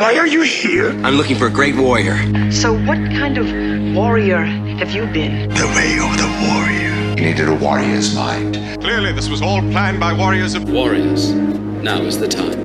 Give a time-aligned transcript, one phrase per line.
[0.00, 0.88] Why are you here?
[1.04, 2.16] I'm looking for a great warrior.
[2.50, 3.44] So, what kind of
[3.94, 5.50] warrior have you been?
[5.50, 7.10] The way of the warrior.
[7.10, 8.54] You needed a warrior's mind.
[8.80, 10.70] Clearly, this was all planned by warriors of.
[10.70, 11.34] Warriors.
[11.34, 12.60] Now is the time.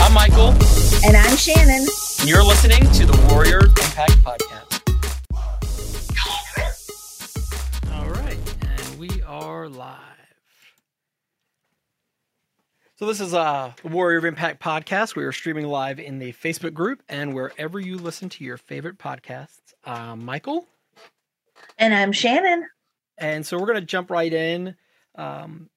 [0.00, 0.54] I'm Michael.
[1.04, 1.86] And I'm Shannon.
[2.20, 4.71] And you're listening to the Warrior Impact Podcast.
[9.32, 9.96] Are live.
[12.96, 15.16] So this is a Warrior of Impact podcast.
[15.16, 18.98] We are streaming live in the Facebook group and wherever you listen to your favorite
[18.98, 19.72] podcasts.
[19.86, 20.68] I'm Michael.
[21.78, 22.68] And I'm Shannon.
[23.16, 24.76] And so we're going to jump right in.
[25.14, 25.70] Um,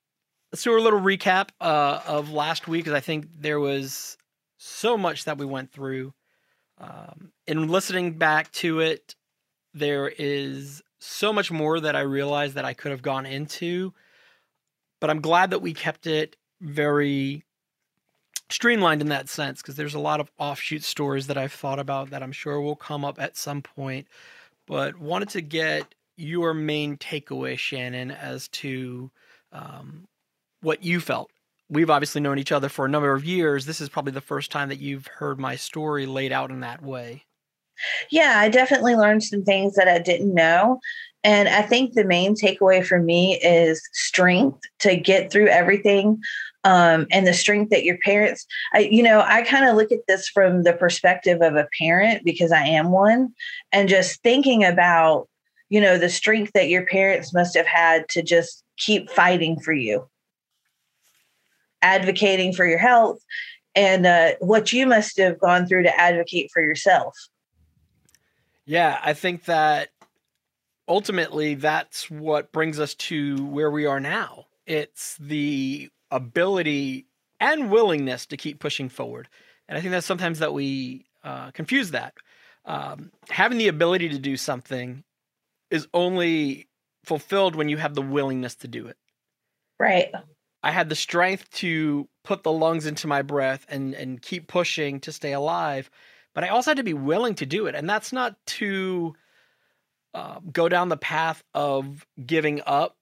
[0.52, 4.18] let's do a little recap uh, of last week because I think there was
[4.58, 6.14] so much that we went through.
[6.78, 9.16] Um, in listening back to it,
[9.74, 13.94] there is so much more that I realized that I could have gone into,
[15.00, 17.44] but I'm glad that we kept it very
[18.50, 22.12] streamlined in that sense because there's a lot of offshoot stories that I've thought about
[22.12, 24.08] that I'm sure will come up at some point,
[24.68, 29.12] but wanted to get your main takeaway, Shannon, as to
[29.52, 30.08] um,
[30.62, 31.32] what you felt.
[31.70, 33.66] We've obviously known each other for a number of years.
[33.66, 36.84] This is probably the first time that you've heard my story laid out in that
[36.84, 37.26] way.
[38.12, 40.80] Yeah, I definitely learned some things that I didn't know.
[41.24, 46.22] And I think the main takeaway for me is strength to get through everything
[46.66, 50.08] um, and the strength that your parents, I, you know, I kind of look at
[50.08, 53.34] this from the perspective of a parent because I am one
[53.72, 55.28] and just thinking about,
[55.70, 59.74] you know, the strength that your parents must have had to just keep fighting for
[59.74, 60.08] you,
[61.84, 63.20] advocating for your health,
[63.76, 67.16] and uh, what you must have gone through to advocate for yourself.
[68.66, 69.90] Yeah, I think that
[70.88, 74.46] ultimately that's what brings us to where we are now.
[74.66, 77.06] It's the ability
[77.40, 79.28] and willingness to keep pushing forward.
[79.68, 82.16] And I think that's sometimes that we uh, confuse that.
[82.66, 85.04] Um, having the ability to do something
[85.70, 86.68] is only
[87.04, 88.98] fulfilled when you have the willingness to do it.
[89.80, 90.12] Right.
[90.64, 95.00] I had the strength to put the lungs into my breath and and keep pushing
[95.02, 95.92] to stay alive,
[96.36, 99.16] but I also had to be willing to do it, and that's not to
[100.14, 102.96] uh, go down the path of giving up.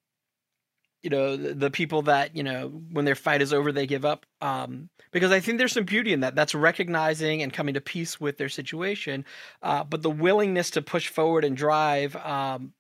[1.01, 4.05] You know, the, the, people that you know when their fight is over, they give
[4.05, 4.25] up.
[4.39, 6.35] Um, because I think there's some beauty in that.
[6.35, 9.25] That's recognizing and coming to peace with their situation,
[9.61, 12.15] uh, but the willingness to push forward and drive.
[12.15, 12.71] Um,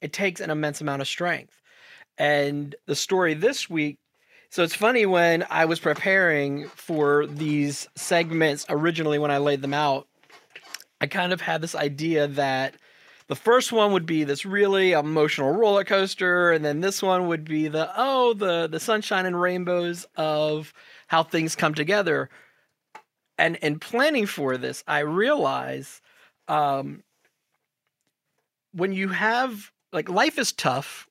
[0.00, 1.58] it takes an immense amount of strength.
[2.18, 3.98] And the story this week
[4.54, 9.74] so it's funny when I was preparing for these segments originally when I laid them
[9.74, 10.06] out,
[11.00, 12.76] I kind of had this idea that
[13.26, 17.44] the first one would be this really emotional roller coaster, and then this one would
[17.44, 20.72] be the oh the the sunshine and rainbows of
[21.08, 22.30] how things come together.
[23.36, 26.00] And in planning for this, I realize
[26.46, 27.02] um,
[28.70, 31.08] when you have like life is tough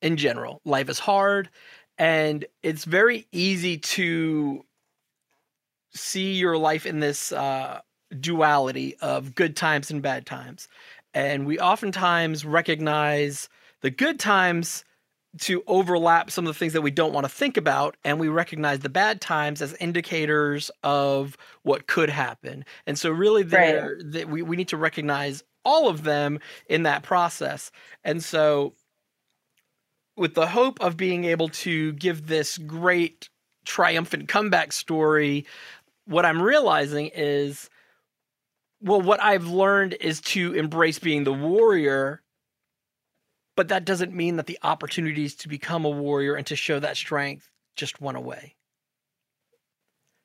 [0.00, 1.50] in general, life is hard
[2.00, 4.64] and it's very easy to
[5.92, 7.80] see your life in this uh,
[8.18, 10.66] duality of good times and bad times.
[11.12, 13.50] And we oftentimes recognize
[13.82, 14.82] the good times
[15.40, 18.28] to overlap some of the things that we don't want to think about and we
[18.28, 22.64] recognize the bad times as indicators of what could happen.
[22.86, 24.26] And so really there right.
[24.26, 27.70] we, we need to recognize all of them in that process.
[28.04, 28.72] And so
[30.20, 33.30] with the hope of being able to give this great
[33.64, 35.46] triumphant comeback story,
[36.04, 37.70] what I'm realizing is
[38.82, 42.22] well, what I've learned is to embrace being the warrior,
[43.56, 46.98] but that doesn't mean that the opportunities to become a warrior and to show that
[46.98, 48.56] strength just went away.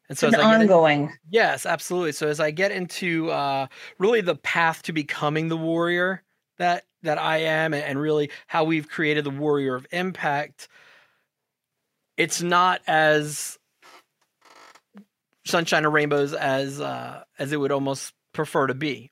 [0.09, 1.03] And so, it's ongoing.
[1.03, 2.12] In, yes, absolutely.
[2.12, 3.67] So, as I get into uh,
[3.97, 6.22] really the path to becoming the warrior
[6.57, 10.68] that that I am and really how we've created the Warrior of Impact,
[12.18, 13.57] it's not as
[15.45, 19.12] sunshine and rainbows as uh, as it would almost prefer to be.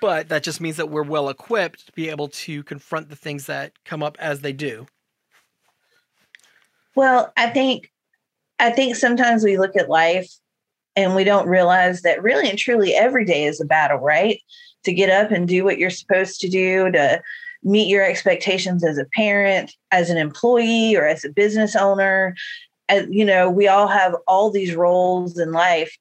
[0.00, 3.46] But that just means that we're well equipped to be able to confront the things
[3.46, 4.86] that come up as they do.
[6.94, 7.92] Well, I think
[8.58, 10.28] I think sometimes we look at life
[10.96, 14.38] and we don't realize that really and truly every day is a battle, right?
[14.84, 17.22] to get up and do what you're supposed to do, to
[17.62, 22.34] meet your expectations as a parent, as an employee, or as a business owner.
[22.88, 25.96] As, you know, we all have all these roles in life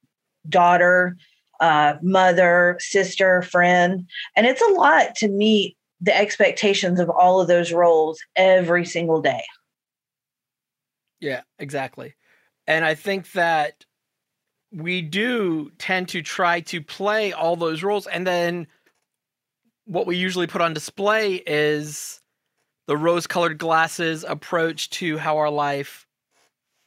[0.49, 1.15] daughter,
[1.59, 4.07] uh, mother, sister, friend.
[4.35, 9.21] And it's a lot to meet the expectations of all of those roles every single
[9.21, 9.43] day.
[11.19, 12.15] Yeah, exactly.
[12.65, 13.85] And I think that
[14.71, 18.07] we do tend to try to play all those roles.
[18.07, 18.67] And then
[19.85, 22.21] what we usually put on display is
[22.87, 26.07] the rose colored glasses approach to how our life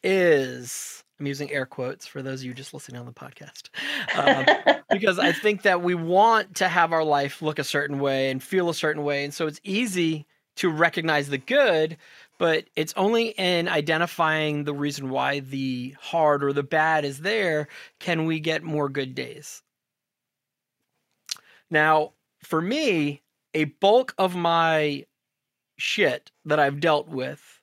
[0.02, 1.04] is.
[1.20, 3.68] I'm using air quotes for those of you just listening on the podcast.
[4.16, 8.30] Um, because I think that we want to have our life look a certain way
[8.30, 9.24] and feel a certain way.
[9.24, 10.26] And so it's easy
[10.56, 11.96] to recognize the good,
[12.38, 17.68] but it's only in identifying the reason why the hard or the bad is there
[18.00, 19.62] can we get more good days.
[21.70, 23.22] Now, for me,
[23.54, 25.06] a bulk of my
[25.76, 27.60] shit that I've dealt with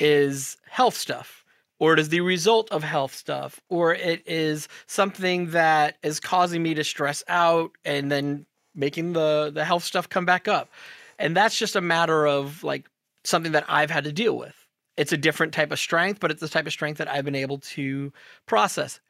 [0.00, 1.44] is health stuff
[1.78, 6.62] or it is the result of health stuff, or it is something that is causing
[6.62, 10.70] me to stress out and then making the the health stuff come back up.
[11.18, 12.86] And that's just a matter of like
[13.28, 14.54] something that I've had to deal with.
[14.96, 17.34] It's a different type of strength, but it's the type of strength that I've been
[17.34, 18.12] able to
[18.46, 19.00] process.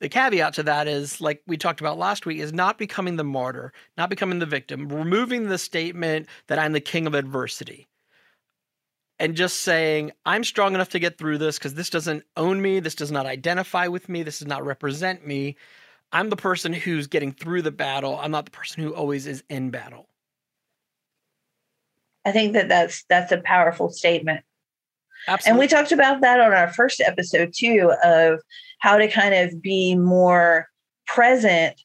[0.00, 3.24] The caveat to that is, like we talked about last week, is not becoming the
[3.24, 7.88] martyr, not becoming the victim, removing the statement that I'm the king of adversity
[9.18, 12.80] and just saying, I'm strong enough to get through this because this doesn't own me.
[12.80, 14.22] This does not identify with me.
[14.22, 15.56] This does not represent me.
[16.12, 18.18] I'm the person who's getting through the battle.
[18.18, 20.08] I'm not the person who always is in battle.
[22.28, 24.44] I think that that's that's a powerful statement.
[25.26, 25.50] Absolutely.
[25.50, 28.40] And we talked about that on our first episode too of
[28.80, 30.68] how to kind of be more
[31.06, 31.80] present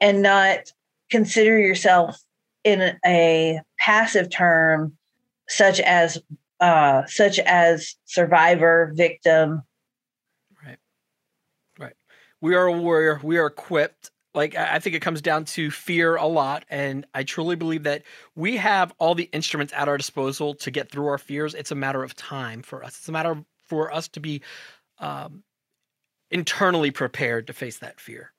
[0.00, 0.72] and not
[1.10, 2.18] consider yourself
[2.64, 4.96] in a passive term
[5.48, 6.18] such as
[6.60, 9.62] uh, such as survivor, victim.
[10.64, 10.78] Right.
[11.78, 11.94] Right.
[12.40, 13.20] We are a warrior.
[13.22, 14.10] We are equipped.
[14.34, 16.64] Like, I think it comes down to fear a lot.
[16.68, 18.02] And I truly believe that
[18.34, 21.54] we have all the instruments at our disposal to get through our fears.
[21.54, 22.98] It's a matter of time for us.
[22.98, 24.42] It's a matter for us to be
[24.98, 25.42] um,
[26.30, 28.32] internally prepared to face that fear.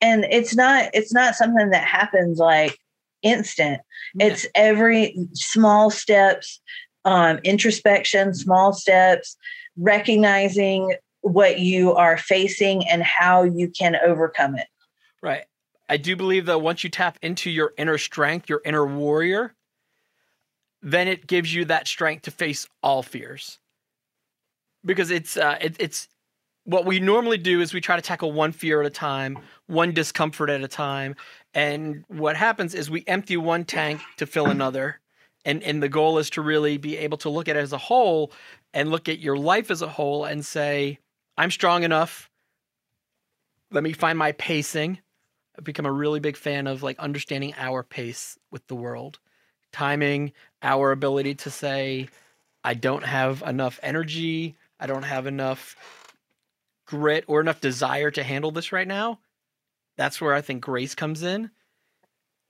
[0.00, 2.78] And it's not, it's not something that happens like
[3.22, 3.80] instant.
[4.18, 6.60] It's every small steps
[7.04, 9.36] um, introspection, small steps,
[9.76, 14.66] recognizing what you are facing and how you can overcome it.
[15.22, 15.44] Right.
[15.88, 19.54] I do believe that once you tap into your inner strength, your inner warrior,
[20.80, 23.58] then it gives you that strength to face all fears.
[24.84, 26.08] Because it's uh, it, it's
[26.64, 29.92] what we normally do is we try to tackle one fear at a time, one
[29.92, 31.14] discomfort at a time,
[31.54, 35.00] and what happens is we empty one tank to fill another
[35.44, 37.78] and and the goal is to really be able to look at it as a
[37.78, 38.32] whole
[38.74, 40.98] and look at your life as a whole and say
[41.36, 42.30] i'm strong enough
[43.70, 44.98] let me find my pacing
[45.56, 49.18] i've become a really big fan of like understanding our pace with the world.
[49.72, 50.32] Timing
[50.62, 52.08] our ability to say
[52.64, 54.56] i don't have enough energy.
[54.78, 55.76] I don't have enough
[56.86, 59.18] grit or enough desire to handle this right now.
[59.96, 61.50] That's where i think grace comes in.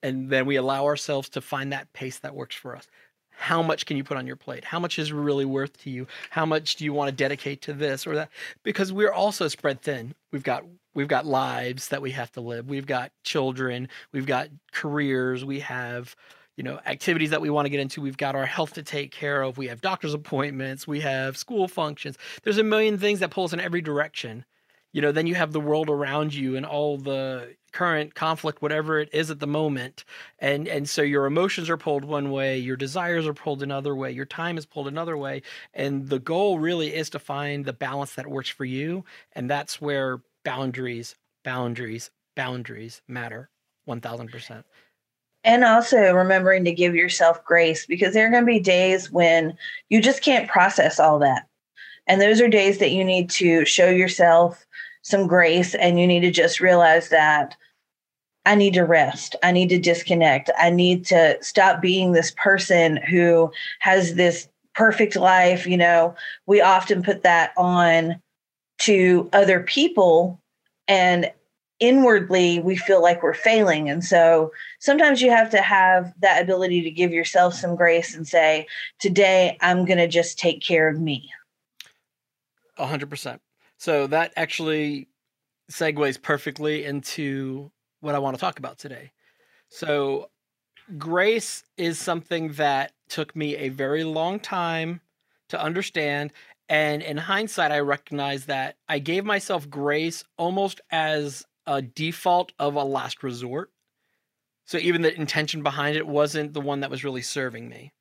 [0.02, 2.88] And then we allow ourselves to find that pace that works for us.
[3.31, 4.64] How much can you put on your plate?
[4.64, 6.06] How much is really worth to you?
[6.31, 8.31] How much do you want to dedicate to this or that?
[8.62, 10.14] Because we're also spread thin.
[10.31, 12.68] We've got we've got lives that we have to live.
[12.68, 13.88] We've got children.
[14.12, 15.44] We've got careers.
[15.44, 16.14] We have
[16.56, 18.00] you know activities that we want to get into.
[18.00, 19.58] We've got our health to take care of.
[19.58, 20.87] We have doctor's appointments.
[20.87, 22.18] We have school functions.
[22.42, 24.44] There's a million things that pull us in every direction.
[24.92, 29.00] You know then you have the world around you and all the current conflict whatever
[29.00, 30.04] it is at the moment.
[30.38, 34.12] And and so your emotions are pulled one way your desires are pulled another way
[34.12, 35.42] your time is pulled another way.
[35.72, 39.06] And the goal really is to find the balance that works for you.
[39.32, 43.49] And that's where boundaries boundaries boundaries matter
[43.88, 44.64] 1000%
[45.44, 49.56] and also remembering to give yourself grace because there are going to be days when
[49.88, 51.46] you just can't process all that
[52.06, 54.66] and those are days that you need to show yourself
[55.02, 57.56] some grace and you need to just realize that
[58.44, 59.37] I need to rest.
[59.42, 60.50] I need to disconnect.
[60.58, 65.66] I need to stop being this person who has this perfect life.
[65.66, 68.20] You know, we often put that on
[68.82, 70.40] to other people
[70.88, 71.30] and
[71.80, 73.90] inwardly we feel like we're failing.
[73.90, 78.26] And so sometimes you have to have that ability to give yourself some grace and
[78.26, 78.66] say,
[79.00, 81.30] today I'm going to just take care of me.
[82.78, 83.40] A hundred percent.
[83.78, 85.08] So that actually
[85.70, 87.70] segues perfectly into
[88.00, 89.12] what I want to talk about today.
[89.68, 90.30] So,
[90.98, 95.00] grace is something that took me a very long time
[95.48, 96.32] to understand.
[96.69, 102.75] And in hindsight, I recognize that I gave myself grace almost as a default of
[102.75, 103.71] a last resort.
[104.64, 107.92] So even the intention behind it wasn't the one that was really serving me.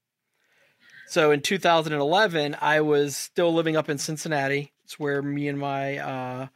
[1.08, 4.72] So in 2011, I was still living up in Cincinnati.
[4.86, 6.48] It's where me and my uh,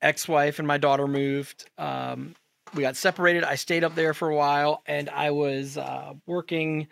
[0.00, 1.70] ex-wife and my daughter moved.
[1.78, 2.34] Um,
[2.74, 3.44] we got separated.
[3.44, 6.88] I stayed up there for a while, and I was uh, working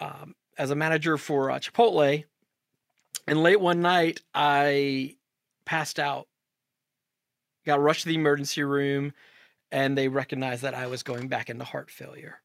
[0.00, 2.24] um, as a manager for uh, Chipotle.
[3.26, 5.16] And late one night, I
[5.64, 6.28] passed out.
[7.64, 9.12] Got rushed to the emergency room,
[9.70, 12.40] and they recognized that I was going back into heart failure.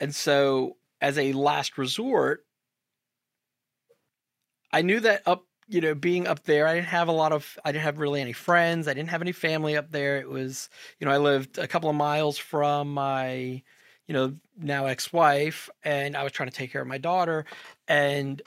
[0.00, 2.46] And so, as a last resort,
[4.72, 7.58] I knew that up you know, being up there, I didn't have a lot of,
[7.64, 8.88] I didn't have really any friends.
[8.88, 10.18] I didn't have any family up there.
[10.18, 13.62] It was, you know, I lived a couple of miles from my,
[14.06, 17.46] you know, now ex wife, and I was trying to take care of my daughter.
[17.88, 18.42] And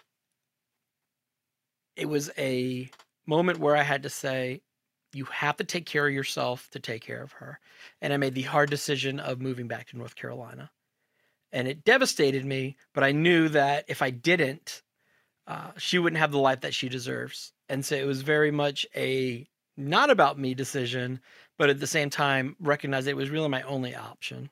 [1.95, 2.89] it was a
[3.25, 4.61] moment where I had to say,
[5.13, 7.59] you have to take care of yourself to take care of her.
[8.01, 10.69] And I made the hard decision of moving back to North Carolina.
[11.53, 14.81] And it devastated me, but I knew that if I didn't,
[15.47, 17.53] uh, she wouldn't have the life that she deserves.
[17.69, 19.47] And so it was very much a
[19.77, 21.21] not about me decision,
[21.57, 24.49] but at the same time, recognize it was really my only option.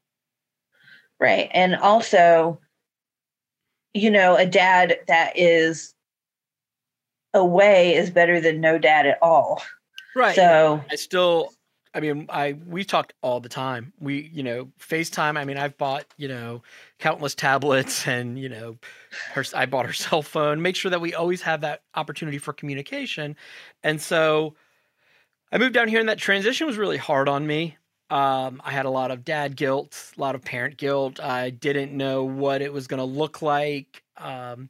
[1.19, 1.49] Right.
[1.53, 2.59] And also,
[3.93, 5.93] you know, a dad that is
[7.33, 9.61] away is better than no dad at all.
[10.15, 10.35] Right.
[10.35, 11.53] So I still
[11.93, 13.93] I mean, I we talked all the time.
[13.99, 15.37] We, you know, FaceTime.
[15.37, 16.63] I mean, I've bought, you know,
[16.99, 18.77] countless tablets and, you know,
[19.33, 22.53] her I bought her cell phone, make sure that we always have that opportunity for
[22.53, 23.35] communication.
[23.83, 24.55] And so
[25.51, 27.77] I moved down here and that transition was really hard on me.
[28.09, 31.19] Um, I had a lot of dad guilt, a lot of parent guilt.
[31.19, 34.03] I didn't know what it was going to look like.
[34.17, 34.69] Um,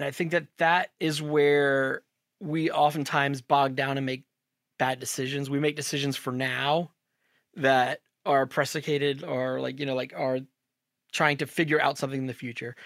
[0.00, 2.00] and I think that that is where
[2.40, 4.24] we oftentimes bog down and make
[4.78, 5.50] bad decisions.
[5.50, 6.92] We make decisions for now
[7.56, 10.38] that are precipitated or like, you know, like are
[11.12, 12.76] trying to figure out something in the future.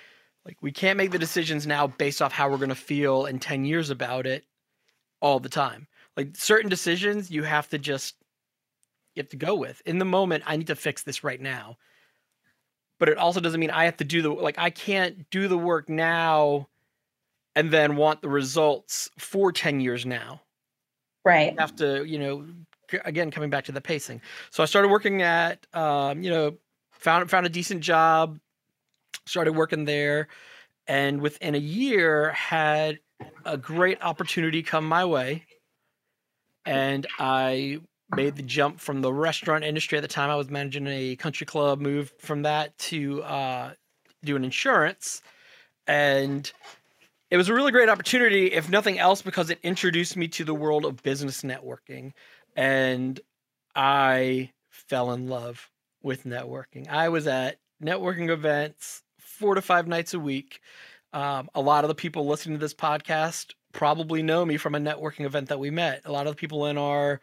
[0.45, 3.39] Like we can't make the decisions now based off how we're going to feel in
[3.39, 4.45] 10 years about it
[5.21, 5.87] all the time.
[6.17, 8.17] Like certain decisions you have to just
[9.15, 9.81] you have to go with.
[9.87, 11.79] In the moment, I need to fix this right now.
[12.99, 15.57] But it also doesn't mean I have to do the like I can't do the
[15.57, 16.67] work now
[17.57, 20.41] and then want the results for 10 years now.
[21.25, 21.59] Right.
[21.59, 22.47] have to, you know,
[23.05, 24.21] again coming back to the pacing.
[24.51, 26.57] So I started working at, um, you know,
[26.93, 28.39] found found a decent job,
[29.27, 30.29] started working there,
[30.87, 32.99] and within a year had
[33.45, 35.45] a great opportunity come my way,
[36.67, 37.81] and I
[38.15, 40.31] made the jump from the restaurant industry at the time.
[40.31, 43.73] I was managing a country club, moved from that to uh,
[44.25, 45.23] doing insurance,
[45.87, 46.51] and
[47.31, 50.55] it was a really great opportunity, if nothing else, because it introduced me to the
[50.55, 52.13] world of business networking.
[52.57, 53.19] And
[53.75, 55.71] I fell in love
[56.03, 56.89] with networking.
[56.89, 60.61] I was at networking events four to five nights a week.
[61.13, 64.79] Um, a lot of the people listening to this podcast probably know me from a
[64.79, 66.01] networking event that we met.
[66.07, 67.21] A lot of the people in our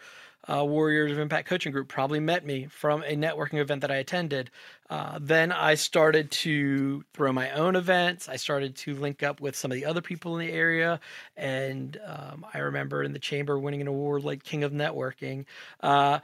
[0.48, 3.96] uh, Warriors of Impact coaching group probably met me from a networking event that I
[3.96, 4.50] attended.
[4.90, 8.28] Uh, then I started to throw my own events.
[8.28, 11.00] I started to link up with some of the other people in the area.
[11.38, 15.46] And um, I remember in the chamber winning an award like King of Networking.
[15.80, 16.20] Uh,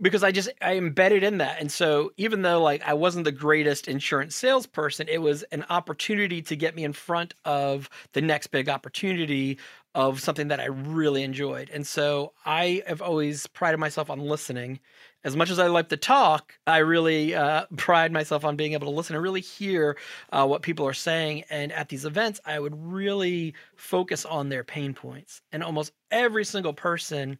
[0.00, 1.60] because I just I embedded in that.
[1.60, 6.42] And so even though like I wasn't the greatest insurance salesperson, it was an opportunity
[6.42, 9.58] to get me in front of the next big opportunity
[9.94, 11.70] of something that I really enjoyed.
[11.70, 14.78] And so I have always prided myself on listening.
[15.24, 18.86] As much as I like to talk, I really uh, pride myself on being able
[18.86, 19.96] to listen and really hear
[20.30, 21.42] uh, what people are saying.
[21.50, 25.42] And at these events, I would really focus on their pain points.
[25.50, 27.38] And almost every single person,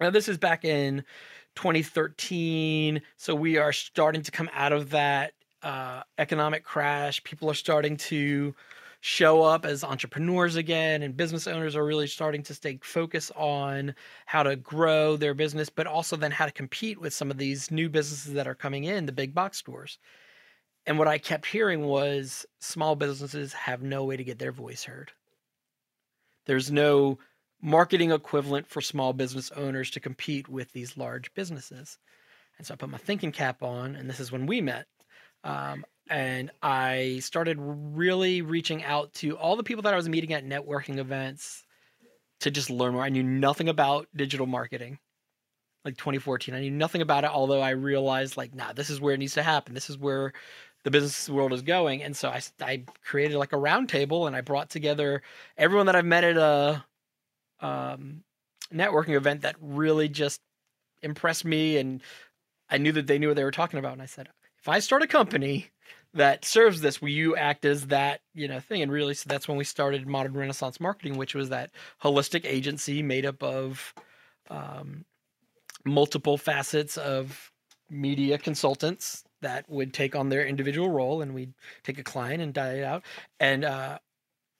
[0.00, 1.04] now this is back in
[1.54, 3.00] 2013.
[3.16, 5.32] So we are starting to come out of that
[5.62, 7.22] uh, economic crash.
[7.24, 8.54] People are starting to
[9.02, 13.92] show up as entrepreneurs again and business owners are really starting to stay focused on
[14.26, 17.68] how to grow their business but also then how to compete with some of these
[17.72, 19.98] new businesses that are coming in the big box stores
[20.86, 24.84] and what i kept hearing was small businesses have no way to get their voice
[24.84, 25.10] heard
[26.46, 27.18] there's no
[27.62, 31.98] marketing equivalent for small business owners to compete with these large businesses
[32.58, 34.86] and so i put my thinking cap on and this is when we met
[35.44, 40.32] um, and I started really reaching out to all the people that I was meeting
[40.32, 41.64] at networking events
[42.40, 43.02] to just learn more.
[43.02, 44.98] I knew nothing about digital marketing.
[45.84, 47.30] Like 2014, I knew nothing about it.
[47.30, 49.74] Although I realized, like, nah, this is where it needs to happen.
[49.74, 50.32] This is where
[50.84, 52.02] the business world is going.
[52.02, 55.22] And so I, I created like a roundtable, and I brought together
[55.56, 56.84] everyone that I've met at a
[57.62, 58.24] um,
[58.72, 60.40] networking event that really just
[61.02, 62.02] impressed me and
[62.70, 63.92] I knew that they knew what they were talking about.
[63.92, 64.28] And I said,
[64.58, 65.70] if I start a company
[66.14, 68.80] that serves this, will you act as that, you know, thing?
[68.80, 71.70] And really, so that's when we started Modern Renaissance Marketing, which was that
[72.02, 73.92] holistic agency made up of
[74.48, 75.04] um,
[75.84, 77.52] multiple facets of
[77.90, 81.52] media consultants that would take on their individual role and we'd
[81.82, 83.02] take a client and die it out.
[83.38, 83.98] And uh,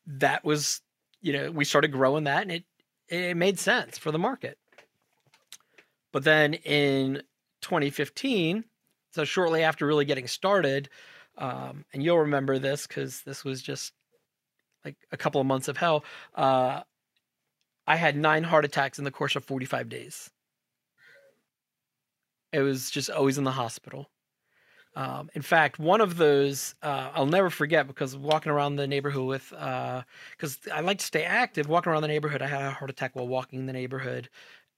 [0.06, 0.82] that was,
[1.20, 2.64] you know, we started growing that and it,
[3.12, 4.58] it made sense for the market.
[6.12, 7.22] But then in
[7.60, 8.64] 2015,
[9.10, 10.88] so shortly after really getting started,
[11.36, 13.92] um, and you'll remember this because this was just
[14.84, 16.04] like a couple of months of hell.
[16.34, 16.80] Uh,
[17.86, 20.30] I had nine heart attacks in the course of 45 days.
[22.52, 24.10] It was just always in the hospital.
[24.94, 29.26] Um, in fact, one of those uh, I'll never forget because walking around the neighborhood
[29.26, 31.68] with, because uh, I like to stay active.
[31.68, 34.28] Walking around the neighborhood, I had a heart attack while walking the neighborhood,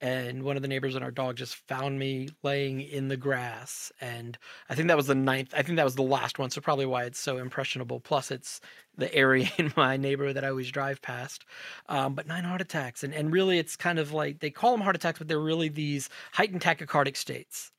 [0.00, 3.90] and one of the neighbors and our dog just found me laying in the grass
[4.00, 4.36] and
[4.68, 6.86] i think that was the ninth i think that was the last one so probably
[6.86, 8.00] why it's so impressionable.
[8.00, 8.60] Plus it's
[8.96, 11.44] the area in my neighborhood that i always drive past.
[11.88, 14.82] Um, but nine heart attacks and, and really it's kind of like they call them
[14.82, 17.72] heart attacks but they're really these heightened tachycardic states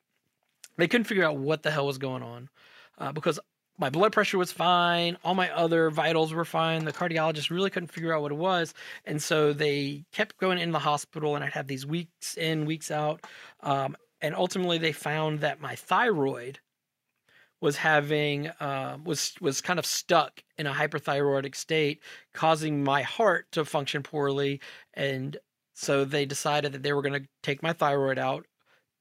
[0.78, 2.50] they couldn't figure out what the hell was going on
[2.98, 3.40] uh, because
[3.78, 5.18] my blood pressure was fine.
[5.24, 6.86] All my other vitals were fine.
[6.86, 8.74] The cardiologist really couldn't figure out what it was.
[9.04, 12.90] And so they kept going in the hospital, and I'd have these weeks in, weeks
[12.90, 13.26] out.
[13.62, 16.60] Um, and ultimately, they found that my thyroid
[17.62, 22.02] was having uh, was was kind of stuck in a hyperthyroidic state,
[22.34, 24.62] causing my heart to function poorly.
[24.94, 25.38] And
[25.74, 28.46] so they decided that they were going to take my thyroid out,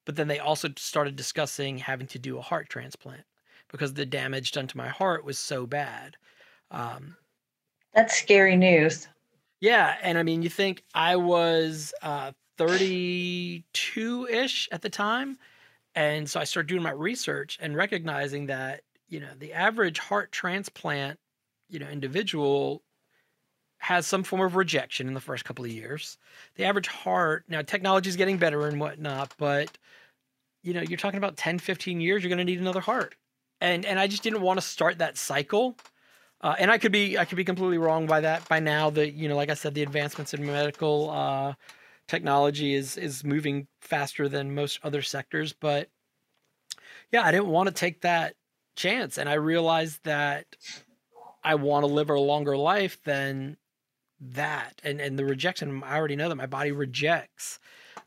[0.04, 3.24] but then they also started discussing having to do a heart transplant
[3.70, 6.16] because the damage done to my heart was so bad.
[6.70, 7.16] Um,
[7.94, 9.08] That's scary news.
[9.60, 15.38] Yeah, and I mean, you think I was uh, 32 ish at the time,
[15.94, 20.32] and so I started doing my research and recognizing that you know the average heart
[20.32, 21.18] transplant,
[21.68, 22.82] you know, individual
[23.78, 26.18] has some form of rejection in the first couple of years.
[26.56, 29.76] The average heart now technology is getting better and whatnot, but
[30.64, 33.14] you know you're talking about 10 15 years you're going to need another heart
[33.64, 35.76] and and I just didn't want to start that cycle.
[36.40, 38.90] Uh, and I could be I could be completely wrong by that by now.
[38.90, 41.54] That you know, like I said, the advancements in medical uh,
[42.06, 45.54] technology is is moving faster than most other sectors.
[45.54, 45.88] But
[47.10, 48.34] yeah, I didn't want to take that
[48.76, 50.44] chance, and I realized that
[51.42, 53.56] I want to live a longer life than
[54.20, 54.80] that.
[54.84, 57.58] And and the rejection, I already know that my body rejects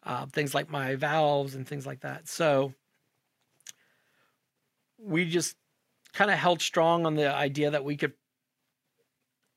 [0.04, 2.28] uh, things like my valves and things like that.
[2.28, 2.74] So
[4.98, 5.56] we just
[6.14, 8.14] kind of held strong on the idea that we could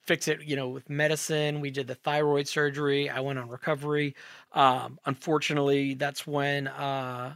[0.02, 1.60] fix it, you know, with medicine.
[1.60, 3.08] We did the thyroid surgery.
[3.08, 4.14] I went on recovery.
[4.52, 7.34] Um, unfortunately, that's when uh,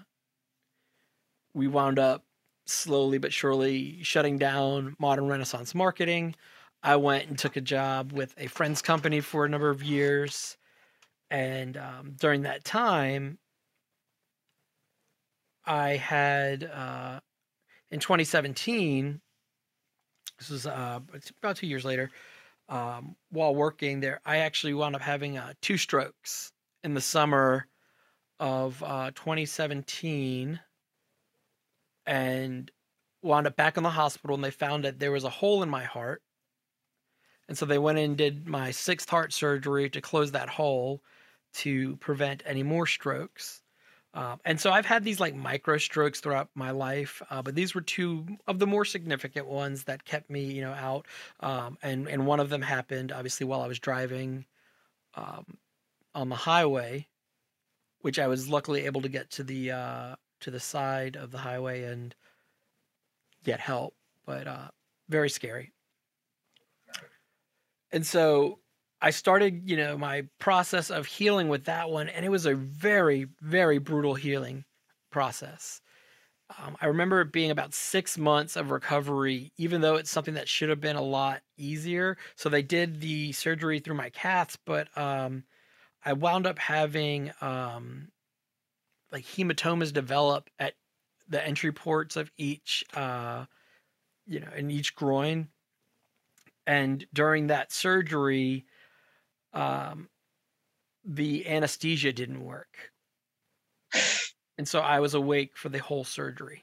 [1.55, 2.25] we wound up
[2.67, 6.35] slowly but surely shutting down modern Renaissance marketing.
[6.83, 10.57] I went and took a job with a friend's company for a number of years.
[11.35, 13.39] And um, during that time,
[15.67, 17.19] I had uh,
[17.91, 19.21] in 2017,
[20.39, 21.01] this was uh,
[21.43, 22.13] about two years later,
[22.69, 26.53] um, while working there, I actually wound up having uh, two strokes
[26.85, 27.67] in the summer
[28.39, 30.61] of uh, 2017
[32.07, 32.71] and
[33.23, 35.69] wound up back in the hospital and they found that there was a hole in
[35.69, 36.23] my heart.
[37.49, 41.03] And so they went and did my sixth heart surgery to close that hole
[41.55, 43.63] to prevent any more strokes.
[44.13, 47.75] Um, and so I've had these like micro strokes throughout my life, uh, but these
[47.75, 51.07] were two of the more significant ones that kept me, you know, out.
[51.41, 54.45] Um, and and one of them happened obviously while I was driving
[55.17, 55.59] um,
[56.15, 57.09] on the highway,
[58.03, 61.39] which I was luckily able to get to the uh, to the side of the
[61.39, 62.15] highway and
[63.43, 64.69] get help, but uh,
[65.09, 65.73] very scary.
[67.91, 68.59] And so
[69.05, 72.55] I started, you know, my process of healing with that one, and it was a
[72.55, 74.65] very, very brutal healing
[75.11, 75.83] process.
[76.59, 80.49] Um, I remember it being about six months of recovery, even though it's something that
[80.49, 82.17] should have been a lot easier.
[82.37, 85.45] So they did the surgery through my caths, but um,
[86.03, 88.09] I wound up having um,
[89.13, 90.77] like hematomas develop at
[91.29, 93.45] the entry ports of each, uh,
[94.27, 95.49] you know, in each groin.
[96.67, 98.65] And during that surgery,
[99.55, 100.09] um,
[101.05, 102.91] the anesthesia didn't work.
[104.57, 106.63] And so I was awake for the whole surgery.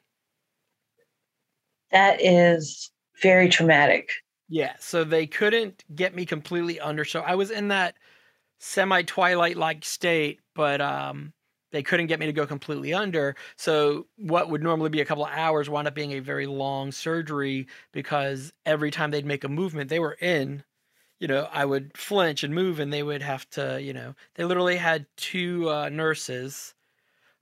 [1.91, 2.89] That is
[3.21, 4.11] very traumatic.
[4.47, 4.75] Yeah.
[4.79, 7.03] So they couldn't get me completely under.
[7.03, 7.95] So I was in that
[8.59, 11.33] semi twilight like state, but um,
[11.71, 13.35] they couldn't get me to go completely under.
[13.55, 16.91] So what would normally be a couple of hours wound up being a very long
[16.91, 20.63] surgery because every time they'd make a movement, they were in.
[21.21, 23.81] You know, I would flinch and move, and they would have to.
[23.81, 26.75] You know, they literally had two uh, nurses.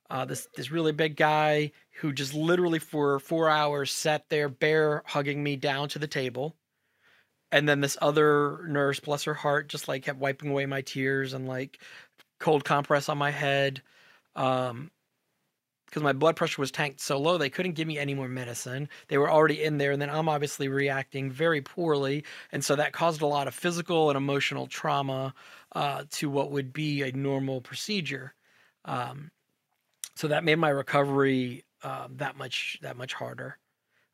[0.09, 5.03] Uh, this this really big guy who just literally for four hours sat there, bear
[5.07, 6.55] hugging me down to the table,
[7.51, 11.33] and then this other nurse, bless her heart, just like kept wiping away my tears
[11.33, 11.79] and like
[12.39, 13.81] cold compress on my head
[14.35, 14.91] um,
[15.89, 18.87] because my blood pressure was tanked so low they couldn't give me any more medicine.
[19.07, 22.93] They were already in there and then i'm obviously reacting very poorly and so that
[22.93, 25.33] caused a lot of physical and emotional trauma
[25.73, 28.33] uh, to what would be a normal procedure.
[28.85, 29.31] Um,
[30.15, 33.57] so that made my recovery uh, that much that much harder.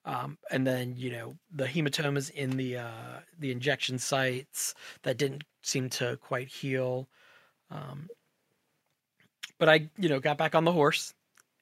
[0.06, 5.44] Um, and then you know the hematomas in the uh, the injection sites that didn't
[5.64, 7.08] seem to quite heal.
[7.72, 8.08] Um,
[9.58, 11.14] but I, you know, got back on the horse.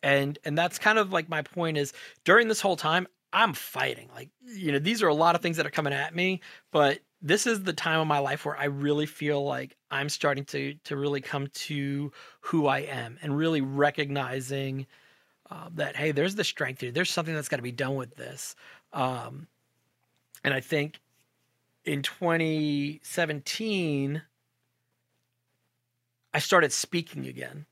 [0.03, 1.93] And and that's kind of like my point is
[2.25, 4.09] during this whole time, I'm fighting.
[4.13, 6.99] Like, you know, these are a lot of things that are coming at me, but
[7.21, 10.75] this is the time of my life where I really feel like I'm starting to
[10.83, 12.11] to really come to
[12.41, 14.85] who I am and really recognizing
[15.49, 16.91] uh, that hey, there's the strength here.
[16.91, 18.55] There's something that's got to be done with this.
[18.91, 19.47] Um,
[20.43, 20.99] and I think
[21.85, 24.21] in 2017,
[26.33, 27.65] I started speaking again.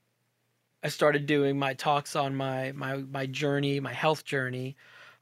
[0.83, 4.75] I started doing my talks on my my my journey, my health journey,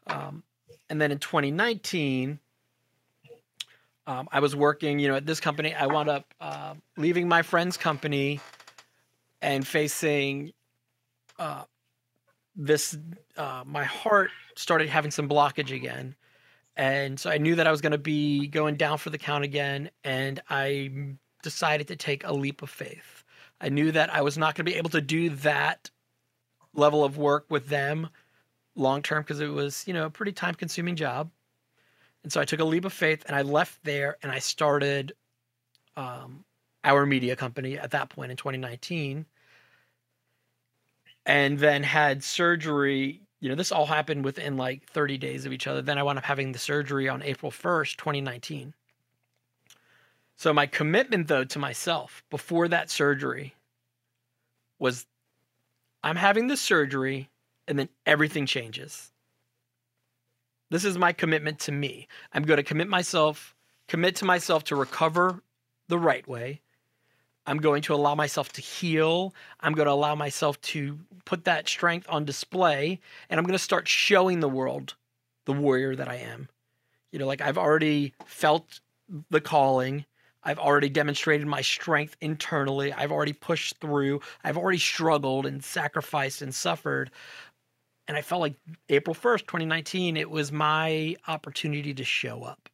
[0.08, 0.44] um,
[0.90, 2.40] and then in 2019,
[4.08, 5.74] um, I was working, you know, at this company.
[5.74, 8.40] I wound up uh, leaving my friend's company
[9.42, 10.54] and facing
[11.38, 11.64] uh,
[12.56, 12.98] this.
[13.38, 16.16] Uh, my heart started having some blockage again,
[16.78, 19.44] and so I knew that I was going to be going down for the count
[19.44, 23.19] again, and I decided to take a leap of faith.
[23.62, 25.90] I knew that I was not going to be able to do that
[26.74, 28.10] level of work with them
[28.76, 31.30] long term because it was, you know, a pretty time consuming job.
[32.24, 35.14] And so I took a leap of faith and I left there and I started
[35.96, 36.46] um,
[36.84, 39.26] our media company at that point in 2019
[41.26, 43.22] and then had surgery.
[43.42, 45.82] You know, this all happened within like 30 days of each other.
[45.82, 48.74] Then I wound up having the surgery on April 1st, 2019.
[50.40, 53.56] So my commitment though to myself before that surgery
[54.80, 55.06] was
[56.02, 57.30] I'm having this surgery
[57.68, 59.12] and then everything changes.
[60.70, 62.08] This is my commitment to me.
[62.32, 63.54] I'm going to commit myself,
[63.90, 65.44] commit to myself to recover
[65.90, 66.62] the right way.
[67.46, 69.34] I'm going to allow myself to heal.
[69.60, 73.60] I'm going to allow myself to put that strength on display and I'm going to
[73.60, 74.96] start showing the world
[75.44, 76.48] the warrior that I am.
[77.12, 78.80] You know, like I've already felt
[79.30, 80.06] the calling.
[80.44, 82.94] I've already demonstrated my strength internally.
[82.94, 84.22] I've already pushed through.
[84.44, 87.12] I've already struggled and sacrificed and suffered.
[88.08, 88.56] And I felt like
[88.90, 92.70] April 1st, 2019, it was my opportunity to show up.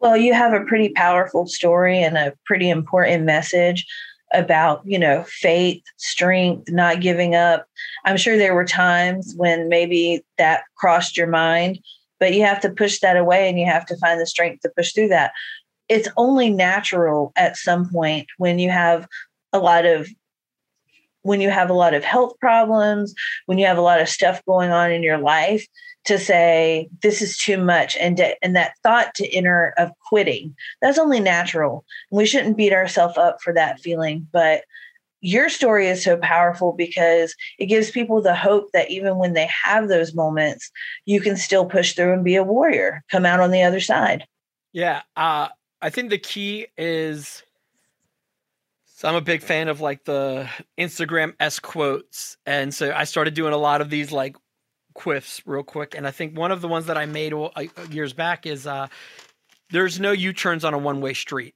[0.00, 3.84] Well, you have a pretty powerful story and a pretty important message
[4.32, 7.66] about, you know, faith, strength, not giving up.
[8.04, 11.80] I'm sure there were times when maybe that crossed your mind,
[12.20, 14.70] but you have to push that away and you have to find the strength to
[14.76, 15.32] push through that
[15.88, 19.06] it's only natural at some point when you have
[19.52, 20.08] a lot of
[21.22, 23.14] when you have a lot of health problems
[23.46, 25.66] when you have a lot of stuff going on in your life
[26.04, 30.56] to say this is too much and to, and that thought to enter of quitting.
[30.80, 31.84] That's only natural.
[32.10, 34.62] We shouldn't beat ourselves up for that feeling but
[35.20, 39.50] your story is so powerful because it gives people the hope that even when they
[39.64, 40.70] have those moments
[41.06, 44.24] you can still push through and be a warrior come out on the other side.
[44.72, 45.48] Yeah uh
[45.80, 47.42] I think the key is
[48.98, 52.36] so I'm a big fan of like the Instagram S quotes.
[52.44, 54.36] And so I started doing a lot of these like
[54.92, 55.94] quiffs real quick.
[55.96, 57.32] And I think one of the ones that I made
[57.90, 58.88] years back is uh,
[59.70, 61.54] there's no U turns on a one way street.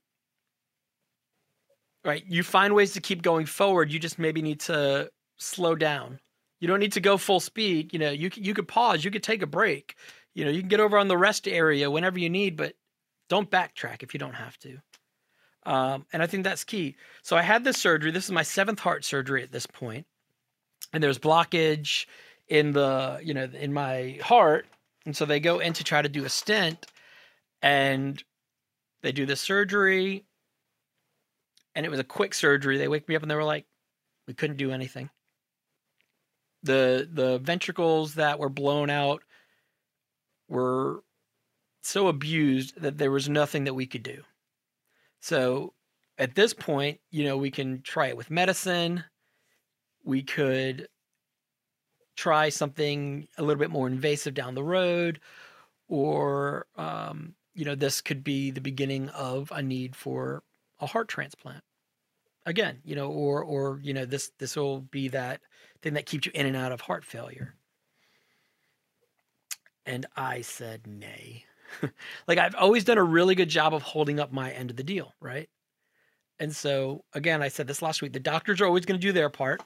[2.04, 2.22] Right?
[2.28, 3.90] You find ways to keep going forward.
[3.90, 6.20] You just maybe need to slow down.
[6.61, 7.92] You don't need to go full speed.
[7.92, 9.04] You know, you you could pause.
[9.04, 9.96] You could take a break.
[10.32, 12.74] You know, you can get over on the rest area whenever you need, but
[13.28, 14.78] don't backtrack if you don't have to.
[15.64, 16.96] Um, and I think that's key.
[17.22, 18.11] So I had this surgery.
[18.11, 20.06] This is my seventh heart surgery at this point,
[20.92, 22.06] and there's blockage
[22.48, 24.66] in the you know in my heart,
[25.06, 26.87] and so they go in to try to do a stent,
[27.62, 28.22] and
[29.02, 30.24] they do the surgery,
[31.74, 32.76] and it was a quick surgery.
[32.76, 33.66] They wake me up and they were like,
[34.26, 35.11] "We couldn't do anything."
[36.64, 39.22] The the ventricles that were blown out
[40.48, 41.04] were
[41.83, 44.23] so abused that there was nothing that we could do.
[45.21, 45.75] So
[46.16, 49.05] at this point, you know, we can try it with medicine.
[50.05, 50.88] We could
[52.16, 55.21] try something a little bit more invasive down the road,
[55.88, 60.42] or um, you know, this could be the beginning of a need for
[60.81, 61.62] a heart transplant.
[62.47, 65.40] Again, you know, or or you know, this this will be that
[65.83, 67.55] thing that keeps you in and out of heart failure.
[69.85, 71.45] And I said nay.
[72.28, 74.82] like I've always done a really good job of holding up my end of the
[74.82, 75.48] deal, right?
[76.38, 79.12] And so again, I said this last week, the doctors are always going to do
[79.12, 79.62] their part.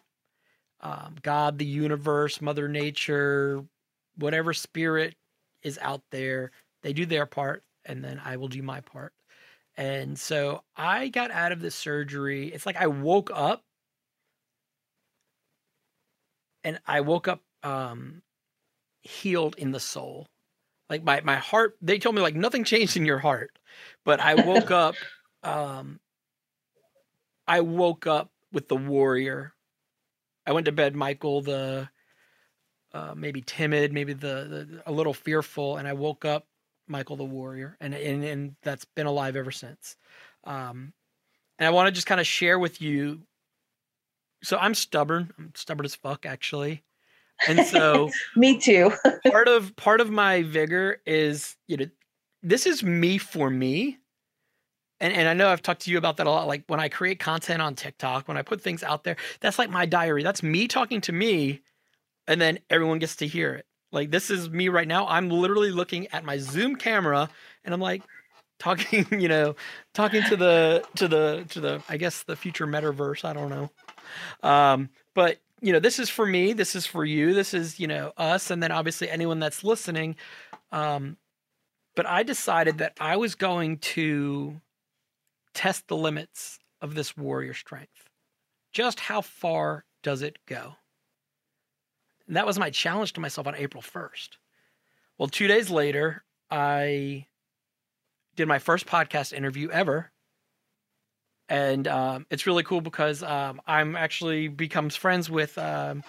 [0.81, 3.65] Um, God, the universe, Mother Nature,
[4.17, 5.15] whatever spirit
[5.63, 6.51] is out there,
[6.83, 9.13] they do their part, and then I will do my part.
[9.77, 12.49] And so I got out of the surgery.
[12.49, 13.63] It's like I woke up
[16.65, 18.23] and I woke up um,
[19.03, 20.27] healed in the soul.
[20.89, 23.59] Like my my heart, they told me like nothing changed in your heart,
[24.05, 24.95] but I woke up.
[25.43, 26.01] Um,
[27.47, 29.53] I woke up with the warrior.
[30.47, 31.89] I went to bed, Michael, the
[32.93, 36.47] uh, maybe timid, maybe the, the a little fearful, and I woke up
[36.89, 39.97] Michael the warrior, and and and that's been alive ever since.
[40.45, 40.93] Um,
[41.59, 43.23] and I want to just kind of share with you.
[44.43, 45.33] So I'm stubborn.
[45.39, 46.85] I'm stubborn as fuck, actually.
[47.49, 48.93] And so me too.
[49.31, 51.87] part of part of my vigor is, you know,
[52.43, 53.99] this is me for me.
[55.01, 56.47] And and I know I've talked to you about that a lot.
[56.47, 59.71] Like when I create content on TikTok, when I put things out there, that's like
[59.71, 60.23] my diary.
[60.23, 61.61] That's me talking to me,
[62.27, 63.67] and then everyone gets to hear it.
[63.93, 65.07] Like this is me right now.
[65.07, 67.29] I'm literally looking at my Zoom camera
[67.65, 68.03] and I'm like
[68.59, 69.57] talking, you know,
[69.95, 73.25] talking to the to the to the I guess the future metaverse.
[73.25, 73.71] I don't know.
[74.49, 77.87] Um, but you know, this is for me, this is for you, this is, you
[77.87, 80.17] know, us, and then obviously anyone that's listening.
[80.71, 81.17] Um,
[81.95, 84.61] but I decided that I was going to
[85.55, 88.11] test the limits of this warrior strength.
[88.73, 90.75] Just how far does it go?
[92.27, 94.31] And that was my challenge to myself on April 1st.
[95.17, 97.27] Well, two days later, I
[98.35, 100.13] did my first podcast interview ever
[101.49, 106.03] and um, it's really cool because um, I'm actually becomes friends with um,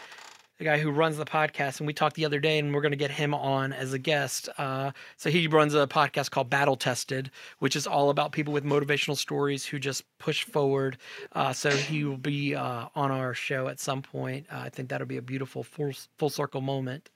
[0.58, 2.92] the guy who runs the podcast, and we talked the other day, and we're going
[2.92, 4.50] to get him on as a guest.
[4.58, 8.64] Uh, so he runs a podcast called Battle Tested, which is all about people with
[8.64, 10.98] motivational stories who just push forward.
[11.34, 14.48] Uh, so he will be uh, on our show at some point.
[14.52, 17.10] Uh, I think that'll be a beautiful full full circle moment.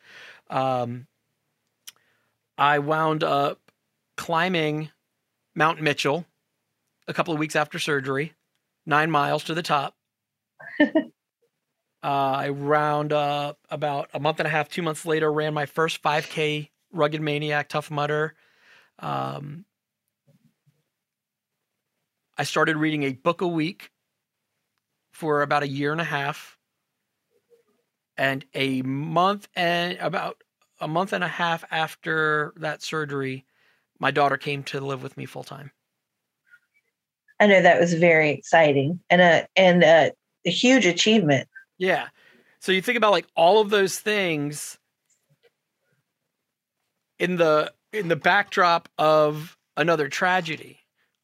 [0.52, 1.08] Um,
[2.58, 3.60] I wound up
[4.18, 4.92] climbing
[5.56, 6.26] Mount Mitchell
[7.08, 8.34] a couple of weeks after surgery,
[8.86, 9.96] nine miles to the top.
[10.80, 10.92] uh,
[12.04, 16.02] I round up about a month and a half, two months later, ran my first
[16.02, 18.36] 5K rugged maniac, tough mudder.
[19.00, 19.66] Um,
[22.38, 23.92] I started reading a book a week
[25.12, 26.58] for about a year and a half.
[28.18, 30.44] And a month and about
[30.80, 33.46] a month and a half after that surgery,
[34.00, 35.72] my daughter came to live with me full time.
[37.42, 40.12] I know that was very exciting and a and a,
[40.46, 41.50] a huge achievement.
[41.80, 42.08] Yeah.
[42.60, 44.78] So you think about like all of those things
[47.18, 50.78] in the in the backdrop of another tragedy.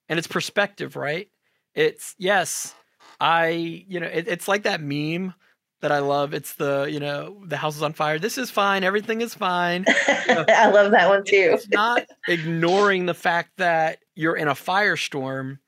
[0.09, 1.29] And it's perspective right?
[1.75, 2.73] It's yes
[3.19, 5.33] i you know it, it's like that meme
[5.81, 6.33] that i love.
[6.33, 8.17] It's the you know the house is on fire.
[8.17, 8.83] This is fine.
[8.83, 9.85] Everything is fine.
[10.27, 11.51] You know, i love that one too.
[11.53, 15.59] it's not ignoring the fact that you're in a firestorm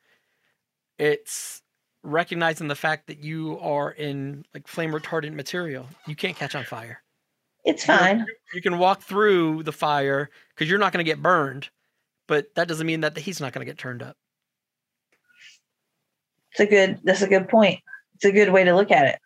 [1.00, 1.62] it's
[2.04, 5.88] recognizing the fact that you are in like flame retardant material.
[6.06, 7.02] You can't catch on fire.
[7.66, 8.20] It's fine.
[8.20, 11.70] You, you can walk through the fire because you're not going to get burned,
[12.28, 14.16] but that doesn't mean that the heat's not going to get turned up.
[16.52, 17.00] It's a good.
[17.04, 17.80] That's a good point.
[18.16, 19.20] It's a good way to look at it.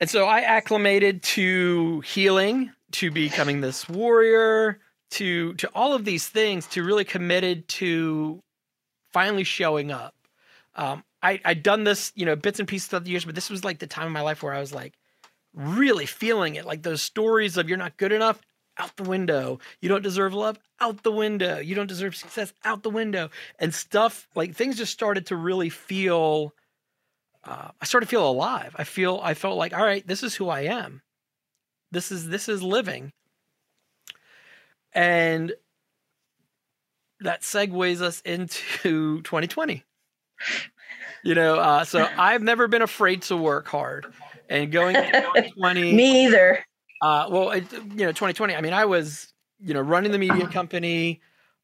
[0.00, 4.80] And so I acclimated to healing, to becoming this warrior,
[5.12, 8.40] to to all of these things, to really committed to
[9.12, 10.14] finally showing up
[10.76, 13.50] um, I I'd done this, you know, bits and pieces throughout the years, but this
[13.50, 14.94] was like the time of my life where I was like
[15.54, 16.64] really feeling it.
[16.64, 18.40] Like those stories of you're not good enough,
[18.78, 19.60] out the window.
[19.80, 21.58] You don't deserve love, out the window.
[21.58, 23.30] You don't deserve success, out the window.
[23.58, 26.54] And stuff like things just started to really feel.
[27.44, 28.74] Uh, I started to feel alive.
[28.76, 31.02] I feel I felt like, all right, this is who I am.
[31.90, 33.12] This is this is living.
[34.92, 35.52] And
[37.20, 39.84] that segues us into 2020
[41.24, 44.06] you know, uh, so I've never been afraid to work hard.
[44.48, 44.94] And going
[45.58, 46.64] twenty, me either.
[47.00, 48.54] Uh, well, it, you know, 2020.
[48.54, 51.20] I mean, I was, you know, running the media company.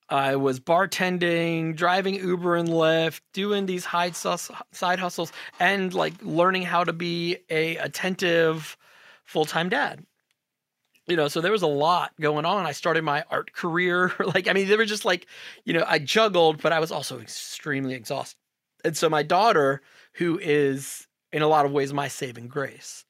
[0.09, 6.15] I was bartending, driving Uber and Lyft, doing these hide sus- side hustles, and like
[6.23, 8.77] learning how to be a attentive
[9.25, 10.05] full time dad.
[11.07, 12.67] You know, so there was a lot going on.
[12.67, 14.13] I started my art career.
[14.35, 15.27] Like, I mean, they were just like,
[15.65, 18.40] you know, I juggled, but I was also extremely exhausted.
[18.85, 19.83] And so my daughter,
[20.15, 23.05] who is in a lot of ways my saving grace,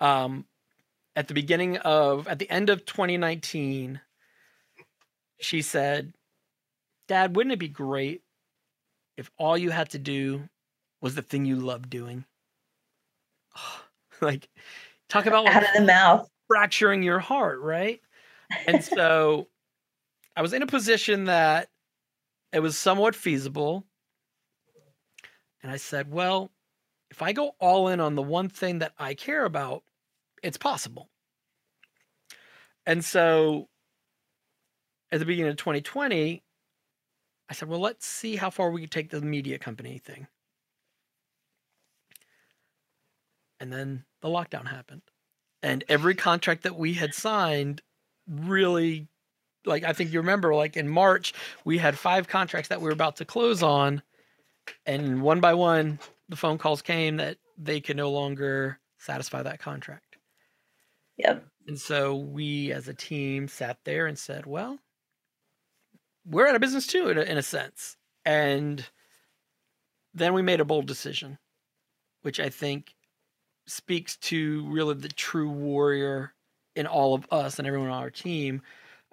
[0.00, 0.46] um,
[1.16, 4.00] at the beginning of, at the end of 2019,
[5.40, 6.14] she said,
[7.08, 8.22] Dad, wouldn't it be great
[9.16, 10.48] if all you had to do
[11.00, 12.24] was the thing you love doing?
[14.20, 14.48] like,
[15.08, 16.28] talk about out of the mouth.
[16.48, 18.00] fracturing your heart, right?
[18.66, 19.48] And so
[20.36, 21.68] I was in a position that
[22.52, 23.84] it was somewhat feasible.
[25.62, 26.50] And I said, well,
[27.10, 29.82] if I go all in on the one thing that I care about,
[30.42, 31.08] it's possible.
[32.86, 33.68] And so
[35.12, 36.42] at the beginning of 2020,
[37.48, 40.28] I said, well, let's see how far we can take the media company thing.
[43.58, 45.02] And then the lockdown happened.
[45.62, 47.82] And every contract that we had signed
[48.28, 49.08] really,
[49.66, 52.92] like, I think you remember, like in March, we had five contracts that we were
[52.92, 54.02] about to close on.
[54.86, 59.60] And one by one, the phone calls came that they could no longer satisfy that
[59.60, 60.16] contract.
[61.16, 61.44] Yep.
[61.66, 64.78] And so we as a team sat there and said, well,
[66.24, 67.96] we're out of business too, in a, in a sense.
[68.24, 68.84] And
[70.14, 71.38] then we made a bold decision,
[72.22, 72.94] which I think
[73.66, 76.34] speaks to really the true warrior
[76.74, 78.62] in all of us and everyone on our team.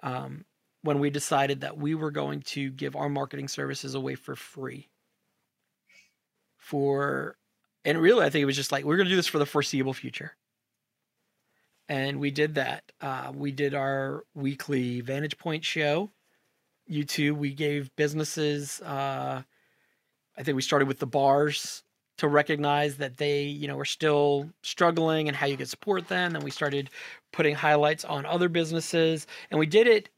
[0.02, 0.44] Um,
[0.82, 4.88] when we decided that we were going to give our marketing services away for free.
[6.68, 7.36] For,
[7.84, 9.46] and really, I think it was just like, we're going to do this for the
[9.46, 10.36] foreseeable future
[11.88, 12.84] and we did that.
[13.00, 16.10] Uh, we did our weekly Vantage Point show.
[16.90, 18.80] YouTube, we gave businesses.
[18.80, 19.42] Uh,
[20.36, 21.82] I think we started with the bars
[22.18, 26.32] to recognize that they, you know, were still struggling and how you could support them.
[26.32, 26.90] Then we started
[27.32, 30.08] putting highlights on other businesses, and we did it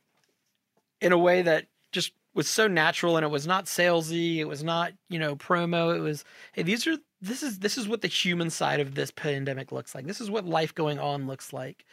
[1.00, 4.64] in a way that just was so natural and it was not salesy it was
[4.64, 6.24] not you know promo it was
[6.54, 9.94] hey these are this is this is what the human side of this pandemic looks
[9.94, 11.84] like this is what life going on looks like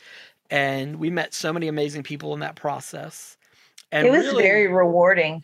[0.49, 3.35] and we met so many amazing people in that process
[3.91, 5.41] and it was really, very rewarding.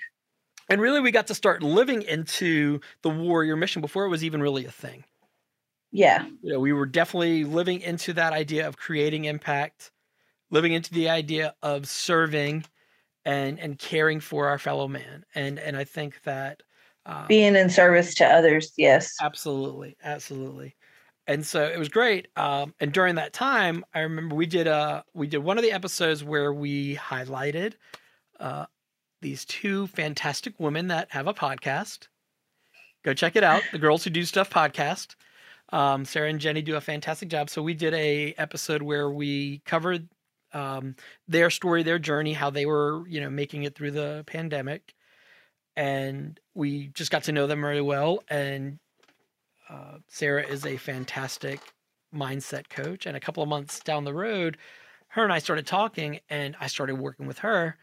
[0.69, 4.41] and really we got to start living into the warrior mission before it was even
[4.41, 5.03] really a thing
[5.91, 6.23] Yeah.
[6.41, 9.91] you know we were definitely living into that idea of creating impact
[10.49, 12.63] living into the idea of serving
[13.25, 16.61] and and caring for our fellow man and and i think that
[17.05, 18.71] uh, Being in service to others.
[18.77, 19.15] Yes.
[19.21, 20.75] absolutely absolutely
[21.27, 25.03] and so it was great um, and during that time i remember we did uh
[25.13, 27.73] we did one of the episodes where we highlighted
[28.39, 28.65] uh
[29.21, 32.07] these two fantastic women that have a podcast
[33.03, 35.15] go check it out the girls who do stuff podcast
[35.69, 39.61] um, sarah and jenny do a fantastic job so we did a episode where we
[39.65, 40.07] covered
[40.53, 40.95] um,
[41.27, 44.93] their story their journey how they were you know making it through the pandemic
[45.75, 48.79] and we just got to know them really well and
[49.69, 51.59] uh, sarah is a fantastic
[52.13, 54.57] mindset coach and a couple of months down the road
[55.07, 57.75] her and i started talking and i started working with her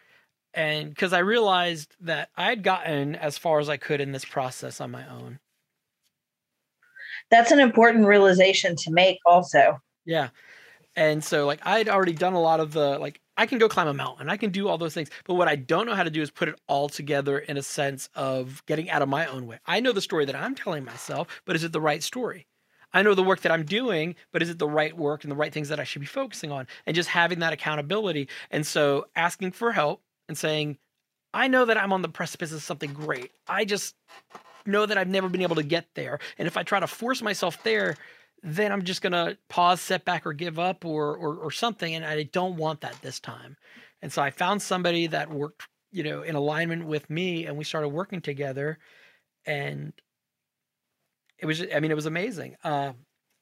[0.54, 4.24] and because i realized that i had gotten as far as i could in this
[4.24, 5.40] process on my own
[7.30, 9.80] That's an important realization to make also.
[10.04, 10.30] Yeah.
[10.96, 13.88] And so like I'd already done a lot of the like I can go climb
[13.88, 16.11] a mountain, I can do all those things, but what I don't know how to
[16.11, 19.46] do is put it all together in a sense of getting out of my own
[19.46, 19.59] way.
[19.66, 22.46] I know the story that I'm telling myself, but is it the right story?
[22.92, 25.37] I know the work that I'm doing, but is it the right work and the
[25.37, 26.66] right things that I should be focusing on?
[26.87, 28.29] And just having that accountability.
[28.50, 30.79] And so asking for help and saying,
[31.33, 33.31] I know that I'm on the precipice of something great.
[33.46, 33.94] I just
[34.66, 36.18] know that I've never been able to get there.
[36.38, 37.96] And if I try to force myself there,
[38.42, 41.94] then I'm just gonna pause, set back, or give up, or, or or something.
[41.94, 43.57] And I don't want that this time.
[44.03, 47.64] And so I found somebody that worked, you know, in alignment with me, and we
[47.64, 48.79] started working together.
[49.46, 49.92] And
[51.38, 52.57] it was, I mean, it was amazing.
[52.62, 52.93] Uh,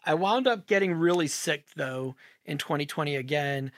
[0.04, 3.72] I wound up getting really sick though in 2020 again.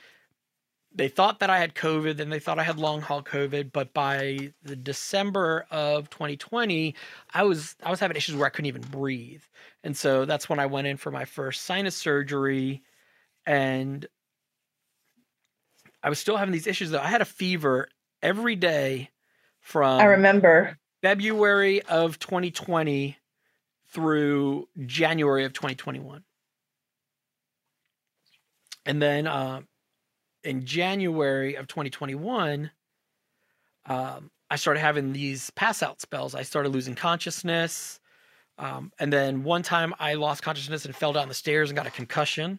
[0.93, 3.95] They thought that I had COVID then they thought I had long haul COVID, but
[3.95, 6.95] by the December of 2020,
[7.33, 9.43] I was I was having issues where I couldn't even breathe.
[9.85, 12.83] And so that's when I went in for my first sinus surgery
[13.47, 14.07] and
[16.03, 17.01] I was still having these issues though.
[17.01, 17.89] I had a fever
[18.23, 19.11] every day
[19.61, 20.79] from I remember.
[21.03, 23.17] February of 2020
[23.93, 26.23] through January of 2021.
[28.87, 29.61] And then uh,
[30.45, 32.71] in January of 2021,
[33.87, 36.35] um, I started having these pass out spells.
[36.35, 38.01] I started losing consciousness.
[38.59, 41.87] Um, and then one time I lost consciousness and fell down the stairs and got
[41.87, 42.59] a concussion.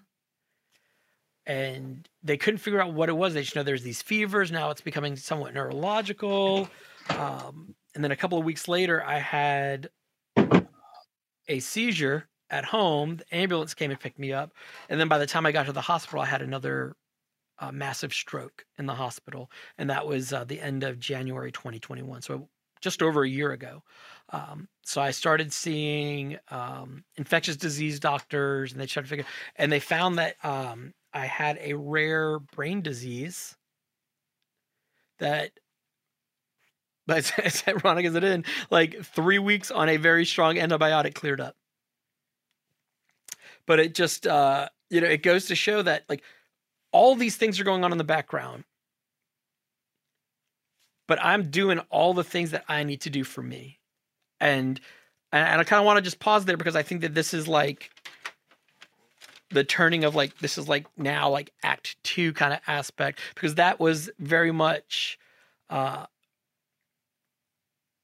[1.46, 3.34] And they couldn't figure out what it was.
[3.34, 4.52] They just know there's these fevers.
[4.52, 6.70] Now it's becoming somewhat neurological.
[7.10, 9.90] Um, and then a couple of weeks later, I had
[11.48, 13.18] a seizure at home.
[13.18, 14.54] The ambulance came and picked me up.
[14.90, 16.96] And then by the time I got to the hospital, I had another
[17.62, 19.50] uh, massive stroke in the hospital.
[19.78, 22.22] And that was uh, the end of January 2021.
[22.22, 22.50] So
[22.82, 23.84] just over a year ago.
[24.32, 29.72] Um, so I started seeing um, infectious disease doctors, and they tried to figure, and
[29.72, 33.56] they found that um, I had a rare brain disease
[35.20, 35.52] that
[37.08, 41.42] but as ironic as it is, like three weeks on a very strong antibiotic cleared
[41.42, 41.56] up.
[43.66, 46.24] But it just, uh, you know, it goes to show that like
[46.92, 48.64] all these things are going on in the background,
[51.08, 53.80] but I'm doing all the things that I need to do for me,
[54.40, 54.80] and
[55.32, 57.48] and I kind of want to just pause there because I think that this is
[57.48, 57.92] like
[59.50, 63.56] the turning of like this is like now like act two kind of aspect because
[63.56, 65.18] that was very much
[65.70, 66.06] uh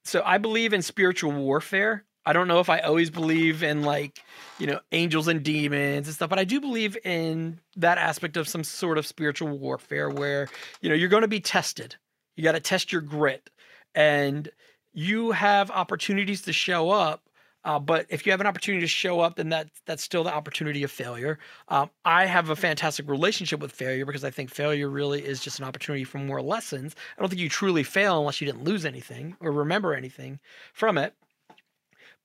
[0.08, 2.06] so I believe in spiritual warfare.
[2.28, 4.22] I don't know if I always believe in like,
[4.60, 8.48] you know, angels and demons and stuff, but I do believe in that aspect of
[8.48, 10.50] some sort of spiritual warfare where,
[10.82, 11.96] you know, you're going to be tested.
[12.36, 13.50] You got to test your grit
[13.96, 14.50] and
[14.94, 17.28] you have opportunities to show up
[17.68, 20.34] uh, but if you have an opportunity to show up, then that that's still the
[20.34, 21.38] opportunity of failure.
[21.68, 25.60] Um, I have a fantastic relationship with failure because I think failure really is just
[25.60, 26.96] an opportunity for more lessons.
[27.18, 30.40] I don't think you truly fail unless you didn't lose anything or remember anything
[30.72, 31.14] from it.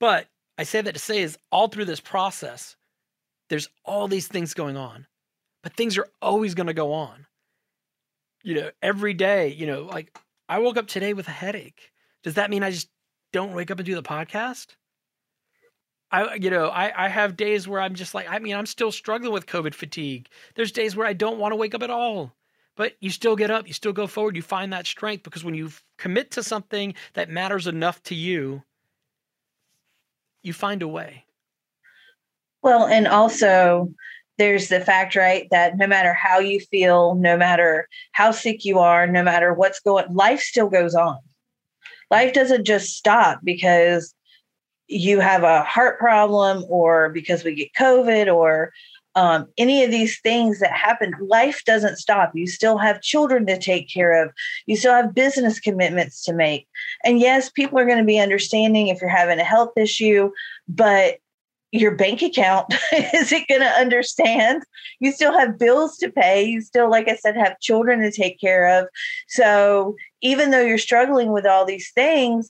[0.03, 0.27] But
[0.59, 2.75] I say that to say is all through this process,
[3.49, 5.07] there's all these things going on,
[5.63, 7.25] but things are always going to go on.
[8.43, 11.93] You know, every day, you know, like I woke up today with a headache.
[12.25, 12.89] Does that mean I just
[13.33, 14.75] don't wake up and do the podcast?
[16.11, 18.91] I, you know, I, I have days where I'm just like, I mean, I'm still
[18.91, 20.29] struggling with COVID fatigue.
[20.57, 22.35] There's days where I don't want to wake up at all,
[22.75, 25.55] but you still get up, you still go forward, you find that strength because when
[25.55, 28.65] you commit to something that matters enough to you,
[30.43, 31.25] you find a way.
[32.63, 33.93] Well, and also
[34.39, 38.79] there's the fact, right, that no matter how you feel, no matter how sick you
[38.79, 41.19] are, no matter what's going, life still goes on.
[42.11, 44.15] Life doesn't just stop because
[44.87, 48.73] you have a heart problem or because we get COVID or
[49.15, 52.33] um, any of these things that happen, life doesn't stop.
[52.35, 54.33] You still have children to take care of.
[54.67, 56.67] You still have business commitments to make.
[57.05, 60.31] And yes, people are going to be understanding if you're having a health issue,
[60.67, 61.19] but
[61.73, 64.63] your bank account is it going to understand?
[65.01, 66.45] You still have bills to pay.
[66.45, 68.89] You still, like I said, have children to take care of.
[69.29, 72.49] So even though you're struggling with all these things,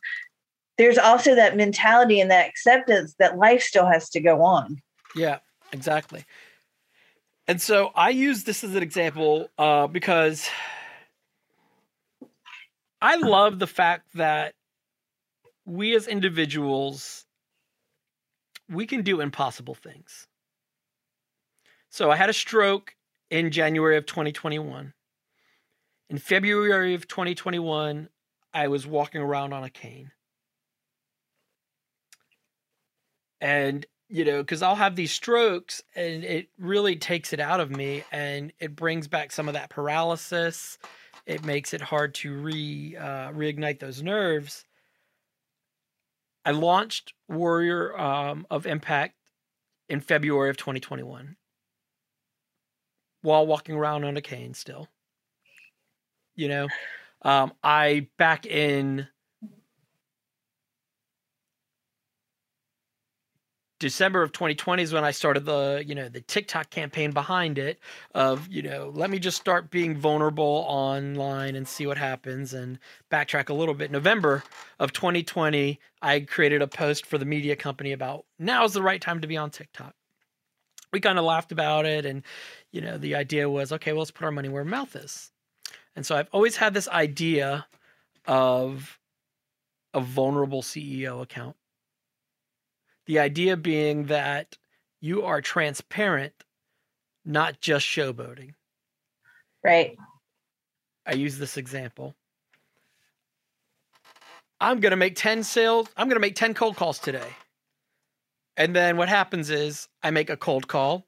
[0.78, 4.82] there's also that mentality and that acceptance that life still has to go on.
[5.14, 5.38] Yeah,
[5.72, 6.24] exactly.
[7.52, 10.48] And so I use this as an example uh, because
[13.02, 14.54] I love the fact that
[15.66, 17.26] we as individuals
[18.70, 20.26] we can do impossible things.
[21.90, 22.96] So I had a stroke
[23.28, 24.94] in January of 2021.
[26.08, 28.08] In February of 2021,
[28.54, 30.10] I was walking around on a cane.
[33.42, 37.70] and you know because i'll have these strokes and it really takes it out of
[37.70, 40.78] me and it brings back some of that paralysis.
[41.24, 44.64] It makes it hard to re uh, reignite those nerves.
[46.44, 49.14] I launched warrior um, of impact
[49.88, 51.36] in february of 2021
[53.22, 54.88] while walking around on a cane still.
[56.34, 56.68] You know
[57.22, 59.06] um, i back in
[63.82, 67.80] December of 2020 is when I started the, you know, the TikTok campaign behind it
[68.14, 72.78] of, you know, let me just start being vulnerable online and see what happens and
[73.10, 73.90] backtrack a little bit.
[73.90, 74.44] November
[74.78, 79.00] of 2020, I created a post for the media company about now is the right
[79.00, 79.96] time to be on TikTok.
[80.92, 82.22] We kind of laughed about it and,
[82.70, 85.32] you know, the idea was, okay, well, let's put our money where our mouth is.
[85.96, 87.66] And so I've always had this idea
[88.28, 89.00] of
[89.92, 91.56] a vulnerable CEO account
[93.06, 94.56] the idea being that
[95.00, 96.32] you are transparent,
[97.24, 98.54] not just showboating.
[99.64, 99.96] Right.
[101.06, 102.14] I use this example.
[104.60, 105.88] I'm going to make 10 sales.
[105.96, 107.28] I'm going to make 10 cold calls today.
[108.56, 111.06] And then what happens is I make a cold call.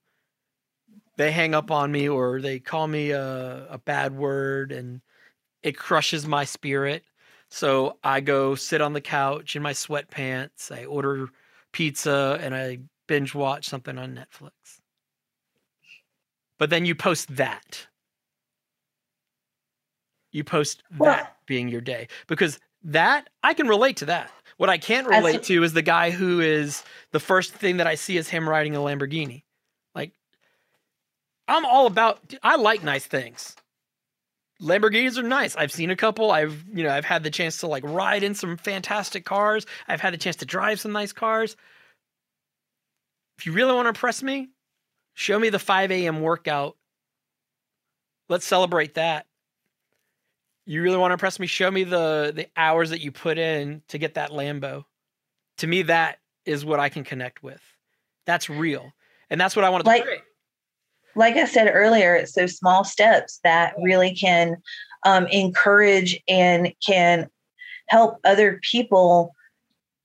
[1.16, 5.00] They hang up on me or they call me a, a bad word and
[5.62, 7.04] it crushes my spirit.
[7.48, 10.72] So I go sit on the couch in my sweatpants.
[10.72, 11.28] I order
[11.74, 14.52] pizza and I binge watch something on Netflix.
[16.58, 17.88] But then you post that.
[20.32, 24.30] You post Well- that being your day because that I can relate to that.
[24.56, 27.96] What I can't relate to is the guy who is the first thing that I
[27.96, 29.42] see is him riding a Lamborghini.
[29.94, 30.12] Like
[31.48, 33.56] I'm all about I like nice things.
[34.64, 35.54] Lamborghinis are nice.
[35.56, 36.30] I've seen a couple.
[36.30, 39.66] I've, you know, I've had the chance to like ride in some fantastic cars.
[39.86, 41.54] I've had the chance to drive some nice cars.
[43.38, 44.48] If you really want to impress me,
[45.12, 46.22] show me the 5 a.m.
[46.22, 46.76] workout.
[48.28, 49.26] Let's celebrate that.
[50.66, 51.46] You really want to impress me?
[51.46, 54.84] Show me the the hours that you put in to get that Lambo.
[55.58, 57.60] To me, that is what I can connect with.
[58.24, 58.92] That's real,
[59.28, 60.24] and that's what I want to Like-.
[61.16, 64.56] Like I said earlier, it's those small steps that really can
[65.04, 67.28] um, encourage and can
[67.88, 69.34] help other people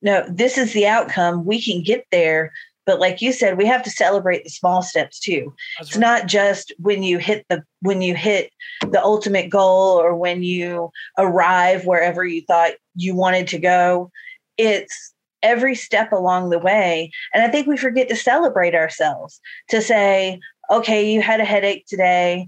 [0.01, 1.45] know this is the outcome.
[1.45, 2.51] We can get there.
[2.85, 5.53] But like you said, we have to celebrate the small steps too.
[5.77, 6.01] That's It's right.
[6.01, 8.51] not just when you hit the when you hit
[8.81, 14.11] the ultimate goal or when you arrive wherever you thought you wanted to go.
[14.57, 17.11] It's every step along the way.
[17.33, 19.39] And I think we forget to celebrate ourselves
[19.69, 20.39] to say,
[20.69, 22.47] okay, you had a headache today.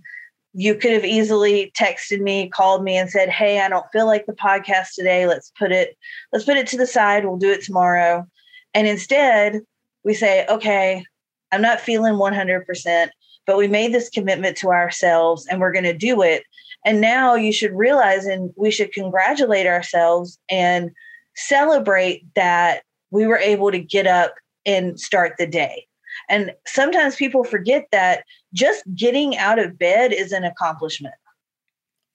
[0.54, 4.26] You could have easily texted me, called me, and said, Hey, I don't feel like
[4.26, 5.26] the podcast today.
[5.26, 5.98] Let's put it,
[6.34, 7.26] let's put it to the side.
[7.26, 8.28] We'll do it tomorrow.
[8.74, 9.62] And instead,
[10.04, 11.06] we say, Okay,
[11.52, 13.10] I'm not feeling 100%,
[13.46, 16.44] but we made this commitment to ourselves and we're going to do it.
[16.86, 20.92] And now you should realize and we should congratulate ourselves and
[21.36, 24.34] celebrate that we were able to get up
[24.66, 25.88] and start the day.
[26.30, 31.16] And sometimes people forget that just getting out of bed is an accomplishment.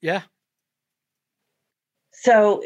[0.01, 0.21] Yeah,
[2.11, 2.63] So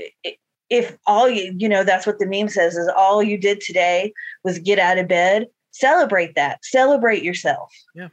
[0.70, 4.14] if all you, you know, that's what the meme says is all you did today
[4.44, 6.64] was get out of bed, celebrate that.
[6.64, 7.72] Celebrate yourself.
[7.94, 8.10] Yeah.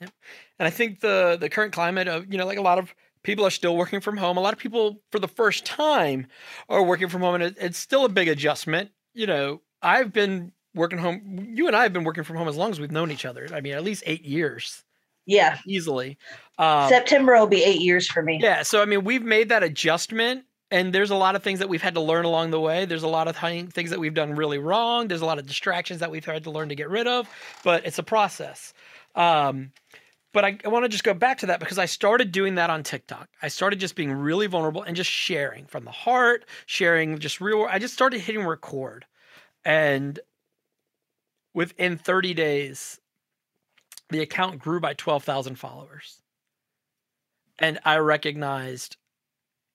[0.00, 3.44] And I think the the current climate of you know like a lot of people
[3.44, 4.36] are still working from home.
[4.36, 6.26] A lot of people for the first time
[6.68, 8.90] are working from home, and it, it's still a big adjustment.
[9.14, 11.48] You know, I've been working home.
[11.54, 13.46] You and I have been working from home as long as we've known each other.
[13.52, 14.82] I mean, at least eight years
[15.26, 15.58] Yeah.
[15.66, 16.16] easily.
[16.56, 18.38] Um, September will be eight years for me.
[18.40, 21.68] yeah, so I mean, we've made that adjustment, and there's a lot of things that
[21.68, 22.84] we've had to learn along the way.
[22.86, 25.08] There's a lot of thi- things that we've done really wrong.
[25.08, 27.28] There's a lot of distractions that we've had to learn to get rid of,
[27.64, 28.72] but it's a process.
[29.14, 29.72] Um,
[30.34, 32.68] but I, I want to just go back to that because I started doing that
[32.68, 33.28] on TikTok.
[33.42, 37.66] I started just being really vulnerable and just sharing from the heart, sharing just real.
[37.68, 39.06] I just started hitting record,
[39.64, 40.20] and
[41.58, 43.00] within 30 days,
[44.10, 46.22] the account grew by 12,000 followers.
[47.58, 48.96] And I recognized,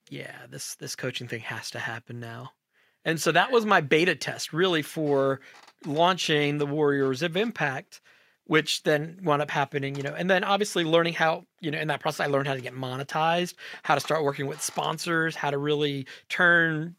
[0.09, 2.51] yeah, this this coaching thing has to happen now.
[3.03, 5.41] And so that was my beta test really for
[5.85, 7.99] launching the Warriors of Impact,
[8.45, 11.89] which then wound up happening, you know, and then obviously learning how, you know, in
[11.89, 15.51] that process I learned how to get monetized, how to start working with sponsors, how
[15.51, 16.95] to really turn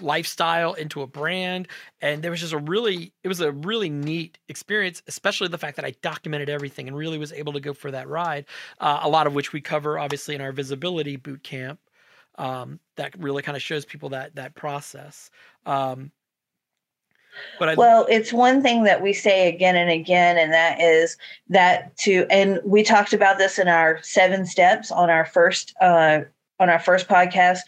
[0.00, 1.68] lifestyle into a brand
[2.00, 5.76] and there was just a really it was a really neat experience especially the fact
[5.76, 8.44] that i documented everything and really was able to go for that ride
[8.80, 11.78] uh, a lot of which we cover obviously in our visibility boot camp
[12.38, 15.30] um, that really kind of shows people that that process
[15.66, 16.10] um,
[17.58, 21.16] but I, Well, it's one thing that we say again and again, and that is
[21.48, 26.22] that to, and we talked about this in our seven steps on our first, uh,
[26.62, 27.58] on our first podcast.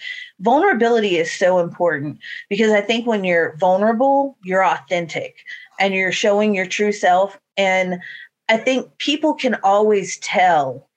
[0.40, 2.18] Vulnerability is so important
[2.48, 5.36] because I think when you're vulnerable, you're authentic
[5.78, 7.38] and you're showing your true self.
[7.56, 8.00] And
[8.48, 10.88] I think people can always tell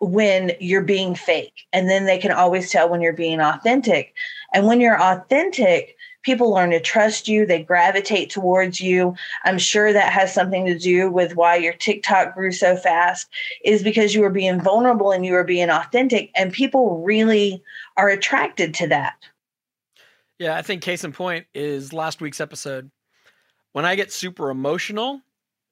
[0.00, 4.14] when you're being fake, and then they can always tell when you're being authentic.
[4.52, 7.44] And when you're authentic, people learn to trust you.
[7.44, 9.14] They gravitate towards you.
[9.44, 13.28] I'm sure that has something to do with why your tiktok grew so fast
[13.64, 17.62] is because you were being vulnerable and you were being authentic and people really
[17.96, 19.16] are attracted to that.
[20.38, 22.90] Yeah i think case in point is last week's episode.
[23.72, 25.20] When i get super emotional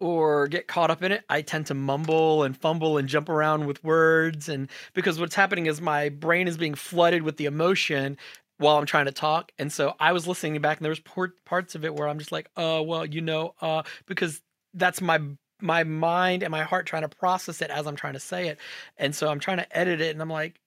[0.00, 3.66] or get caught up in it, I tend to mumble and fumble and jump around
[3.66, 4.48] with words.
[4.48, 8.16] And because what's happening is my brain is being flooded with the emotion
[8.60, 9.52] while I'm trying to talk.
[9.58, 12.18] And so I was listening back and there was por- parts of it where I'm
[12.18, 14.42] just like, uh, well, you know, uh, because
[14.74, 15.18] that's my
[15.62, 18.58] my mind and my heart trying to process it as I'm trying to say it.
[18.98, 20.60] And so I'm trying to edit it and I'm like,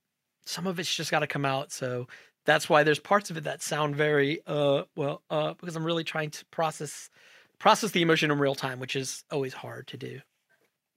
[0.46, 1.72] some of it's just got to come out.
[1.72, 2.08] So
[2.46, 6.04] that's why there's parts of it that sound very uh well uh because I'm really
[6.04, 7.10] trying to process
[7.60, 10.20] process the emotion in real time, which is always hard to do.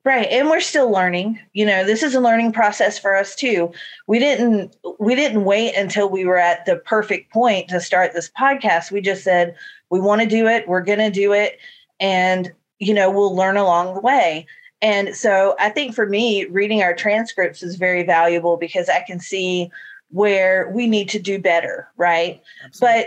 [0.07, 0.29] Right.
[0.31, 1.41] And we're still learning.
[1.53, 3.73] You know, this is a learning process for us too.
[4.07, 8.31] We didn't we didn't wait until we were at the perfect point to start this
[8.31, 8.93] podcast.
[8.93, 9.57] We just said
[9.91, 11.59] we want to do it, we're going to do it
[11.99, 14.47] and you know, we'll learn along the way.
[14.81, 19.19] And so I think for me reading our transcripts is very valuable because I can
[19.19, 19.73] see
[20.11, 22.41] where we need to do better, right?
[22.65, 23.07] Absolutely.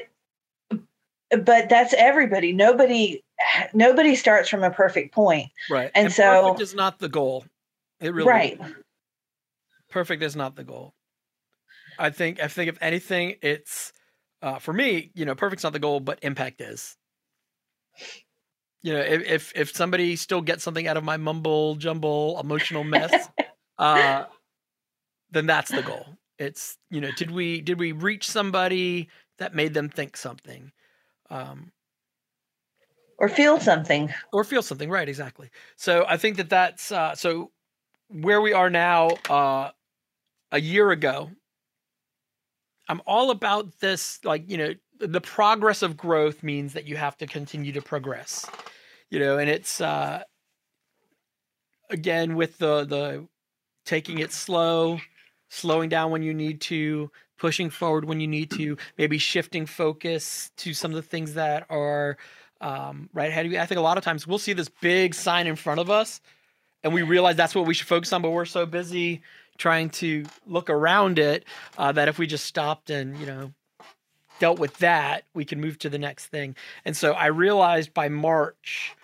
[0.70, 2.52] But but that's everybody.
[2.52, 3.24] Nobody
[3.74, 5.50] nobody starts from a perfect point.
[5.70, 5.92] Right.
[5.96, 7.46] And, and so perfect is not the goal.
[8.00, 8.60] It really Right.
[8.60, 8.74] Is.
[9.90, 10.94] Perfect is not the goal.
[11.98, 13.92] I think I think if anything, it's
[14.42, 16.96] uh, for me, you know, perfect's not the goal, but impact is.
[18.82, 22.86] You know, if if, if somebody still gets something out of my mumble jumble emotional
[22.86, 23.30] mess,
[23.78, 24.26] uh,
[25.32, 26.06] then that's the goal.
[26.38, 29.10] It's you know, did we did we reach somebody
[29.40, 30.72] that made them think something?
[31.30, 31.72] Um,
[33.20, 34.12] or feel something.
[34.34, 35.50] Or feel something right exactly.
[35.76, 37.52] So i think that that's uh, so
[38.10, 39.70] where we are now uh,
[40.52, 41.30] a year ago
[42.88, 47.16] i'm all about this like you know the progress of growth means that you have
[47.18, 48.46] to continue to progress
[49.10, 50.24] you know and it's uh
[51.90, 53.28] again with the the
[53.86, 55.00] taking it slow
[55.50, 60.52] slowing down when you need to pushing forward when you need to maybe shifting focus
[60.58, 62.18] to some of the things that are
[62.62, 63.60] um, right ahead of you.
[63.60, 66.22] I think a lot of times we'll see this big sign in front of us
[66.84, 69.22] and we realize that's what we should focus on, but we're so busy
[69.58, 71.46] trying to look around it
[71.78, 73.54] uh, that if we just stopped and, you know,
[74.40, 76.56] dealt with that, we can move to the next thing.
[76.86, 78.96] And so I realized by March,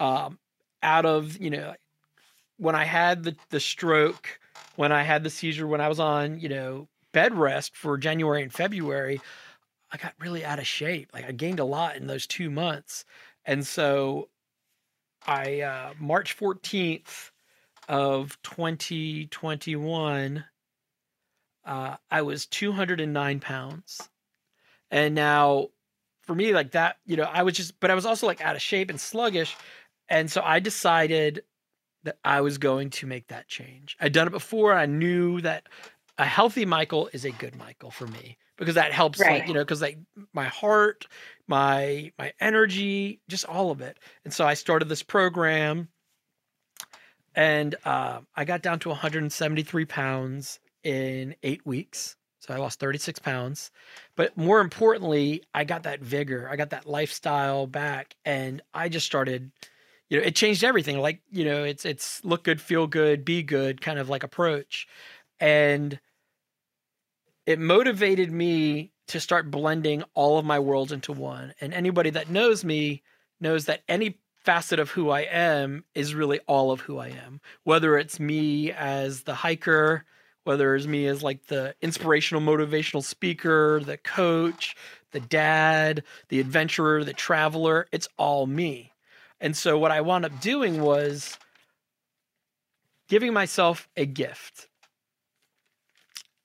[0.00, 0.38] um,
[0.82, 1.74] out of, you know,
[2.56, 4.40] when I had the, the stroke,
[4.76, 8.42] when I had the seizure, when I was on, you know, bed rest for January
[8.42, 9.20] and February,
[9.92, 11.10] I got really out of shape.
[11.12, 13.04] Like I gained a lot in those two months.
[13.44, 14.28] And so
[15.26, 17.30] I, uh, March 14th
[17.88, 20.44] of 2021,
[21.64, 24.08] uh, I was 209 pounds.
[24.90, 25.68] And now
[26.22, 28.56] for me, like that, you know, I was just, but I was also like out
[28.56, 29.56] of shape and sluggish.
[30.08, 31.42] And so I decided
[32.04, 33.96] that I was going to make that change.
[34.00, 34.72] I'd done it before.
[34.72, 35.66] I knew that
[36.18, 39.40] a healthy Michael is a good Michael for me because that helps right.
[39.40, 39.98] like you know because like
[40.32, 41.06] my heart
[41.48, 43.98] my my energy just all of it.
[44.24, 45.88] And so i started this program
[47.34, 52.16] and uh, i got down to 173 pounds in eight weeks.
[52.38, 53.72] So i lost 36 pounds.
[54.14, 59.06] But more importantly i got that vigor i got that lifestyle back and i just
[59.06, 59.50] started
[60.10, 60.98] you know it changed everything.
[60.98, 64.86] Like you know it's it's look good feel good be good kind of like approach.
[65.38, 65.98] And
[67.50, 71.52] it motivated me to start blending all of my worlds into one.
[71.60, 73.02] And anybody that knows me
[73.40, 77.40] knows that any facet of who I am is really all of who I am.
[77.64, 80.04] Whether it's me as the hiker,
[80.44, 84.76] whether it's me as like the inspirational motivational speaker, the coach,
[85.10, 88.92] the dad, the adventurer, the traveler, it's all me.
[89.40, 91.36] And so what I wound up doing was
[93.08, 94.68] giving myself a gift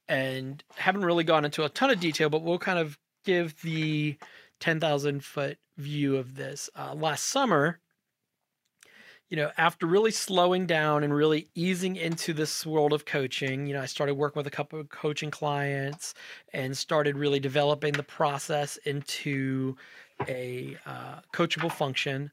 [0.08, 4.18] and haven't really gone into a ton of detail, but we'll kind of give the
[4.60, 6.70] 10,000 foot view of this.
[6.76, 7.80] Uh, last summer,
[9.30, 13.74] you know, after really slowing down and really easing into this world of coaching, you
[13.74, 16.14] know, I started working with a couple of coaching clients
[16.54, 19.76] and started really developing the process into
[20.28, 22.32] a uh, coachable function.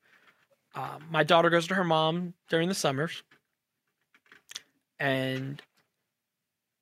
[0.74, 3.22] Uh, my daughter goes to her mom during the summers.
[5.00, 5.60] And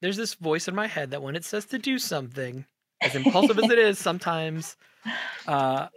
[0.00, 2.64] there's this voice in my head that when it says to do something,
[3.00, 4.76] as impulsive as it is, sometimes
[5.46, 5.88] uh,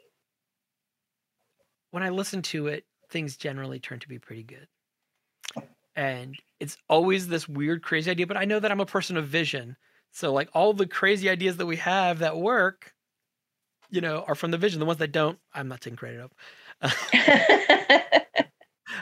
[1.92, 4.68] when I listen to it, things generally turn to be pretty good.
[5.96, 9.28] And it's always this weird, crazy idea, but I know that I'm a person of
[9.28, 9.78] vision.
[10.12, 12.94] So, like, all the crazy ideas that we have that work,
[13.90, 14.80] you know, are from the vision.
[14.80, 16.32] The ones that don't, I'm not taking credit of.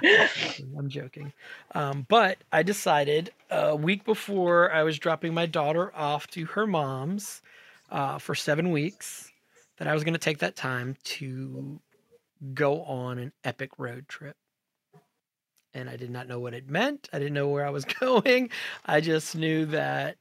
[0.78, 1.34] I'm joking.
[1.74, 6.68] Um, but I decided a week before I was dropping my daughter off to her
[6.68, 7.42] mom's
[7.90, 9.32] uh, for seven weeks
[9.78, 11.80] that I was going to take that time to
[12.54, 14.36] go on an epic road trip.
[15.74, 17.10] And I did not know what it meant.
[17.14, 18.50] I didn't know where I was going.
[18.86, 20.18] I just knew that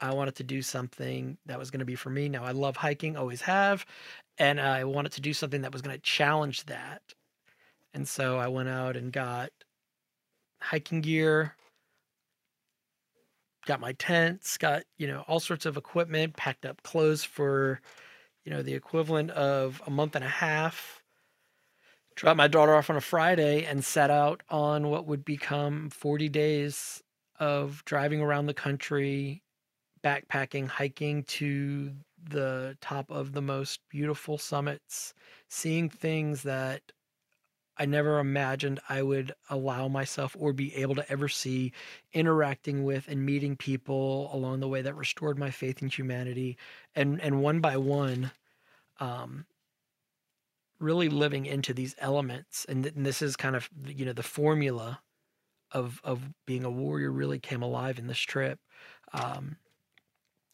[0.00, 2.28] I wanted to do something that was going to be for me.
[2.28, 3.86] Now, I love hiking, always have.
[4.38, 7.00] And I wanted to do something that was going to challenge that
[7.96, 9.48] and so I went out and got
[10.60, 11.56] hiking gear,
[13.64, 17.80] got my tents, got, you know, all sorts of equipment, packed up clothes for,
[18.44, 21.02] you know, the equivalent of a month and a half
[22.16, 26.28] dropped my daughter off on a Friday and set out on what would become 40
[26.28, 27.02] days
[27.40, 29.42] of driving around the country,
[30.04, 31.92] backpacking, hiking to
[32.22, 35.14] the top of the most beautiful summits,
[35.48, 36.82] seeing things that
[37.78, 41.72] I never imagined I would allow myself or be able to ever see,
[42.12, 46.56] interacting with and meeting people along the way that restored my faith in humanity,
[46.94, 48.32] and and one by one,
[49.00, 49.46] um,
[50.78, 52.64] really living into these elements.
[52.66, 55.00] And, th- and this is kind of you know the formula
[55.72, 58.60] of of being a warrior really came alive in this trip.
[59.12, 59.58] Um,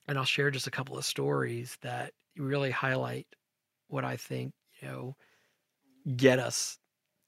[0.08, 3.26] and I'll share just a couple of stories that really highlight
[3.88, 5.16] what I think you know
[6.16, 6.78] get us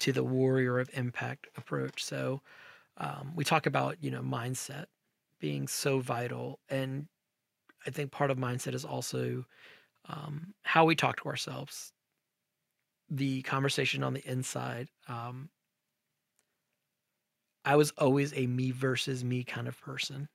[0.00, 2.04] to the warrior of impact approach.
[2.04, 2.40] So
[2.96, 4.86] um, we talk about you know mindset
[5.40, 7.06] being so vital, and
[7.86, 9.44] I think part of mindset is also
[10.08, 11.92] um, how we talk to ourselves,
[13.10, 14.88] the conversation on the inside.
[15.08, 15.50] Um,
[17.64, 20.28] I was always a me versus me kind of person,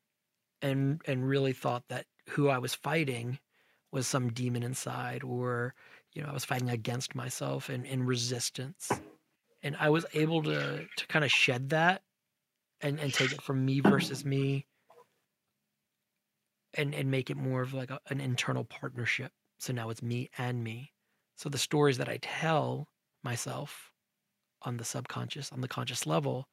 [0.61, 3.39] and and really thought that who I was fighting
[3.91, 5.73] was some demon inside, or
[6.13, 9.01] you know I was fighting against myself and in resistance
[9.63, 12.01] and I was able to to kind of shed that
[12.81, 14.65] and and take it from me versus me
[16.73, 19.31] and and make it more of like a, an internal partnership.
[19.59, 20.93] So now it's me and me.
[21.35, 22.87] So the stories that I tell
[23.23, 23.91] myself
[24.61, 26.47] on the subconscious, on the conscious level,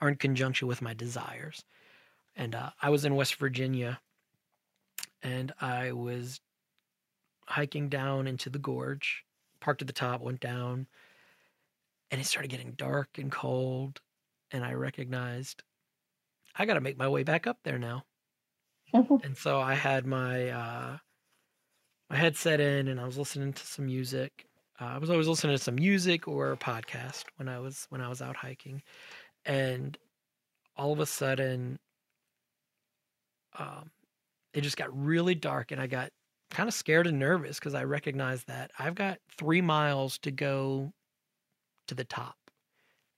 [0.00, 1.64] are in conjunction with my desires.
[2.36, 4.00] And uh, I was in West Virginia,
[5.22, 6.40] and I was
[7.46, 9.24] hiking down into the gorge,
[9.60, 10.88] parked at the top, went down,
[12.14, 14.00] and it started getting dark and cold
[14.52, 15.64] and i recognized
[16.54, 18.04] i got to make my way back up there now.
[19.24, 20.98] And so i had my uh
[22.08, 24.46] my headset in and i was listening to some music.
[24.80, 28.00] Uh, i was always listening to some music or a podcast when i was when
[28.00, 28.80] i was out hiking.
[29.44, 29.98] And
[30.76, 31.80] all of a sudden
[33.58, 33.90] um
[34.52, 36.10] it just got really dark and i got
[36.52, 40.92] kind of scared and nervous because i recognized that i've got three miles to go
[41.88, 42.36] to the top.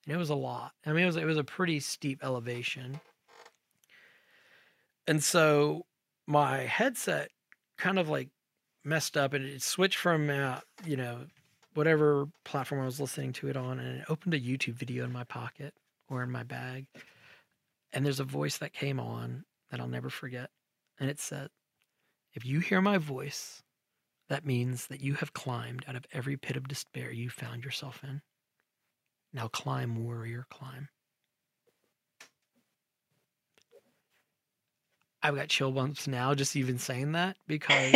[0.04, 0.72] And it was a lot.
[0.84, 3.00] I mean, it was it was a pretty steep elevation.
[5.06, 5.86] And so
[6.26, 7.30] my headset
[7.78, 8.28] kind of like
[8.84, 11.26] messed up and it switched from uh, you know
[11.74, 15.12] whatever platform I was listening to it on and it opened a YouTube video in
[15.12, 15.74] my pocket
[16.08, 16.86] or in my bag.
[17.92, 20.50] And there's a voice that came on that I'll never forget.
[20.98, 21.48] And it said,
[22.32, 23.62] If you hear my voice,
[24.28, 28.02] that means that you have climbed out of every pit of despair you found yourself
[28.02, 28.22] in.
[29.32, 30.88] Now climb, warrior, climb.
[35.22, 37.94] I've got chill bumps now just even saying that because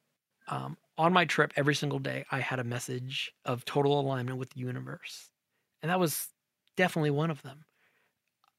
[0.48, 4.50] um, on my trip every single day I had a message of total alignment with
[4.50, 5.30] the universe.
[5.82, 6.28] And that was
[6.76, 7.64] definitely one of them.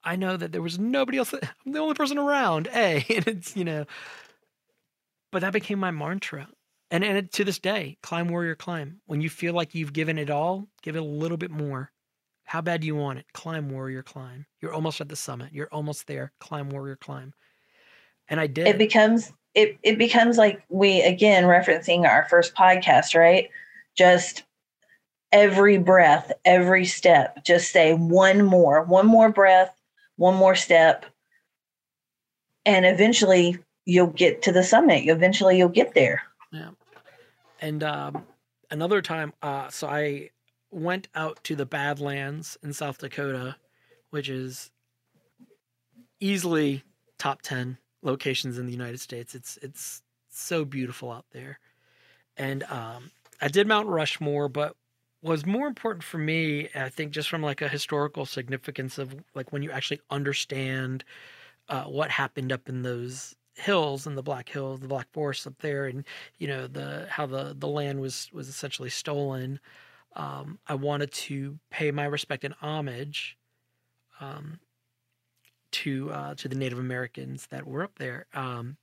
[0.04, 1.32] I know that there was nobody else.
[1.32, 2.68] That, I'm the only person around.
[2.74, 3.86] A, and it's you know,
[5.32, 6.48] but that became my mantra.
[6.90, 9.02] And and to this day, climb warrior climb.
[9.06, 11.92] When you feel like you've given it all, give it a little bit more.
[12.48, 13.26] How bad do you want it?
[13.34, 14.46] Climb, warrior, climb.
[14.62, 15.52] You're almost at the summit.
[15.52, 16.32] You're almost there.
[16.40, 17.34] Climb, warrior, climb.
[18.30, 18.68] And I did.
[18.68, 23.50] It becomes it it becomes like we again referencing our first podcast, right?
[23.98, 24.44] Just
[25.34, 29.76] every breath, every step, just say one more, one more breath,
[30.16, 31.06] one more step.
[32.66, 35.10] And eventually you'll get to the summit.
[35.10, 36.22] Eventually you'll get there.
[36.54, 36.70] Yeah.
[37.60, 38.24] And um,
[38.72, 40.30] another time, uh, so I
[40.72, 43.56] went out to the Badlands in South Dakota,
[44.10, 44.72] which is
[46.20, 46.84] easily
[47.18, 49.36] top 10 locations in the United States.
[49.36, 51.60] It's it's so beautiful out there.
[52.36, 53.12] And um,
[53.42, 54.76] I did Mount Rushmore, but
[55.22, 59.52] was more important for me, I think, just from like a historical significance of like
[59.52, 61.04] when you actually understand
[61.70, 65.60] uh, what happened up in those hills and the Black Hills, the Black Forest up
[65.60, 66.04] there, and
[66.38, 69.60] you know the how the the land was was essentially stolen
[70.18, 73.38] um, I wanted to pay my respect and homage
[74.20, 74.60] um,
[75.72, 78.26] to uh, to the Native Americans that were up there.
[78.34, 78.78] Um,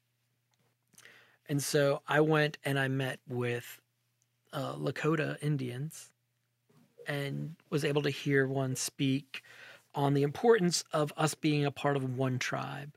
[1.49, 3.80] and so I went and I met with
[4.53, 6.12] uh, Lakota Indians
[7.07, 9.43] and was able to hear one speak
[9.95, 12.95] on the importance of us being a part of one tribe.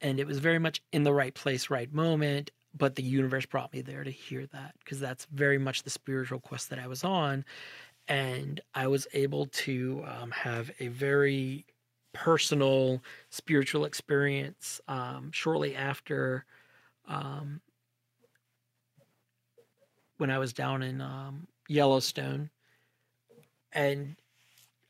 [0.00, 3.72] And it was very much in the right place, right moment but the universe brought
[3.72, 7.04] me there to hear that because that's very much the spiritual quest that I was
[7.04, 7.44] on.
[8.08, 11.66] And I was able to um, have a very
[12.12, 16.44] personal spiritual experience um, shortly after
[17.06, 17.60] um,
[20.18, 22.50] when I was down in um, Yellowstone.
[23.72, 24.16] and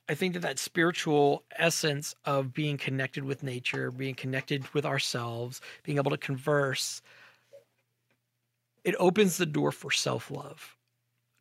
[0.09, 5.61] I think that that spiritual essence of being connected with nature, being connected with ourselves,
[5.85, 7.01] being able to converse,
[8.85, 10.77] it opens the door for self love.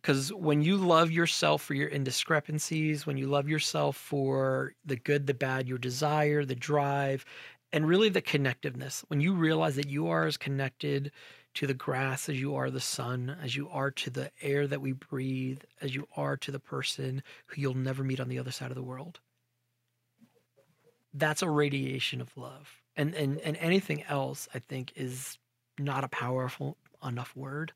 [0.02, 5.28] Because when you love yourself for your indiscrepancies, when you love yourself for the good,
[5.28, 7.26] the bad, your desire, the drive,
[7.74, 11.12] and really the connectiveness, when you realize that you are as connected
[11.56, 14.82] to the grass as you are the sun, as you are to the air that
[14.82, 18.52] we breathe, as you are to the person who you'll never meet on the other
[18.52, 19.20] side of the world.
[21.14, 22.72] That's a radiation of love.
[22.96, 25.38] And and and anything else I think is
[25.78, 27.74] not a powerful enough word.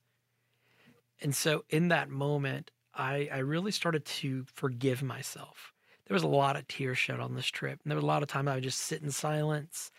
[1.22, 5.74] And so in that moment, I I really started to forgive myself.
[6.08, 7.80] There was a lot of tears shed on this trip.
[7.84, 9.92] And there was a lot of time I would just sit in silence.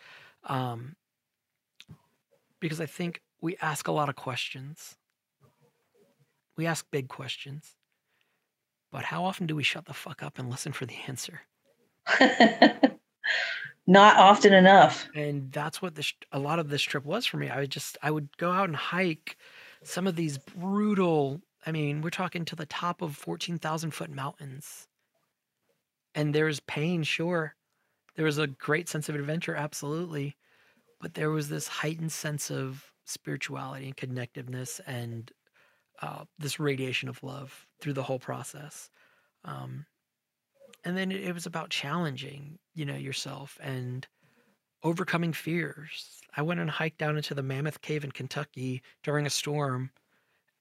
[0.43, 0.95] Um,
[2.59, 4.97] because I think we ask a lot of questions.
[6.57, 7.75] We ask big questions.
[8.91, 11.41] But how often do we shut the fuck up and listen for the answer?
[13.87, 15.07] Not often enough.
[15.15, 17.49] And that's what this a lot of this trip was for me.
[17.49, 19.37] I would just I would go out and hike
[19.83, 24.87] some of these brutal, I mean, we're talking to the top of 14,000 foot mountains.
[26.15, 27.55] And there's pain, sure.
[28.15, 30.35] There was a great sense of adventure, absolutely.
[30.99, 35.31] But there was this heightened sense of spirituality and connectiveness and
[36.01, 38.89] uh, this radiation of love through the whole process.
[39.43, 39.85] Um,
[40.83, 44.07] and then it, it was about challenging, you know, yourself and
[44.83, 46.21] overcoming fears.
[46.37, 49.89] I went and hiked down into the Mammoth Cave in Kentucky during a storm,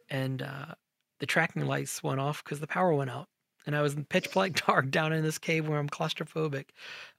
[0.09, 0.75] and uh,
[1.19, 3.29] the tracking lights went off because the power went out.
[3.67, 6.67] And I was in pitch black dark down in this cave where I'm claustrophobic.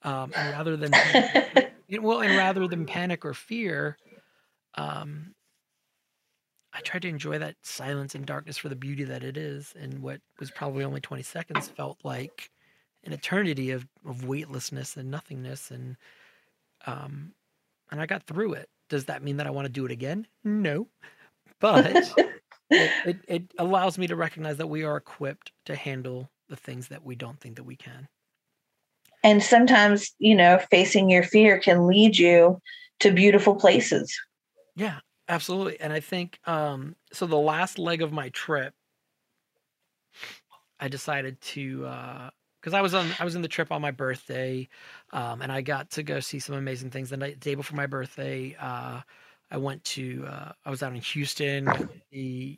[0.04, 0.94] Um, and rather than,
[1.88, 3.98] you know, well, and rather than panic or fear,
[4.76, 5.34] um,
[6.74, 9.74] I tried to enjoy that silence and darkness for the beauty that it is.
[9.80, 12.52] And what was probably only 20 seconds felt like
[13.06, 15.72] an eternity of, of weightlessness and nothingness.
[15.72, 15.98] And,
[16.86, 17.34] um,
[17.92, 18.70] and I got through it.
[18.90, 20.28] Does that mean that I want to do it again?
[20.44, 20.88] No.
[21.60, 21.96] But
[22.70, 26.90] it, it, it allows me to recognize that we are equipped to handle the things
[26.90, 28.08] that we don't think that we can.
[29.24, 32.62] And sometimes, you know, facing your fear can lead you
[33.00, 34.16] to beautiful places.
[34.76, 35.80] Yeah, absolutely.
[35.80, 38.74] And I think um so the last leg of my trip
[40.80, 42.30] I decided to uh
[42.66, 44.68] because I was on I was in the trip on my birthday,
[45.14, 47.12] um, and I got to go see some amazing things.
[47.12, 49.02] The night, day before my birthday, uh,
[49.52, 51.70] I went to uh, I was out in Houston,
[52.10, 52.58] the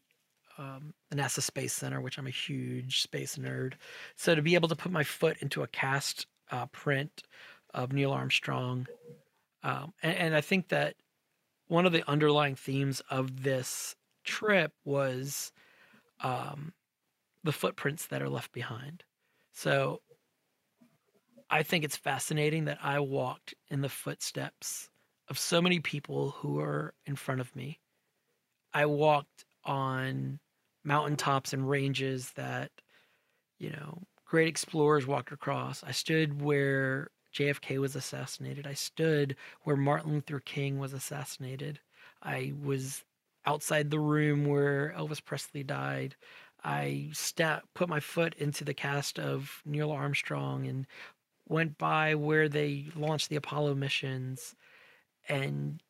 [0.57, 3.73] um, the NASA Space Center, which I'm a huge space nerd.
[4.15, 7.23] So to be able to put my foot into a cast uh, print
[7.73, 8.87] of Neil Armstrong,
[9.61, 10.95] um, and, and I think that
[11.67, 13.93] one of the underlying themes of this
[14.23, 15.51] trip was
[16.21, 16.71] um,
[17.43, 19.03] the footprints that are left behind.
[19.57, 20.01] So
[21.49, 24.91] I think it's fascinating that I walked in the footsteps
[25.29, 27.79] of so many people who are in front of me.
[28.71, 30.39] I walked on
[30.83, 32.69] mountaintops and ranges that,
[33.57, 35.83] you know, great explorers walked across.
[35.83, 38.67] I stood where JFK was assassinated.
[38.67, 41.79] I stood where Martin Luther King was assassinated.
[42.21, 43.03] I was
[43.47, 46.15] outside the room where Elvis Presley died.
[46.63, 50.85] I step, put my foot into the cast of Neil Armstrong and
[51.47, 54.55] went by where they launched the Apollo missions
[55.29, 55.81] and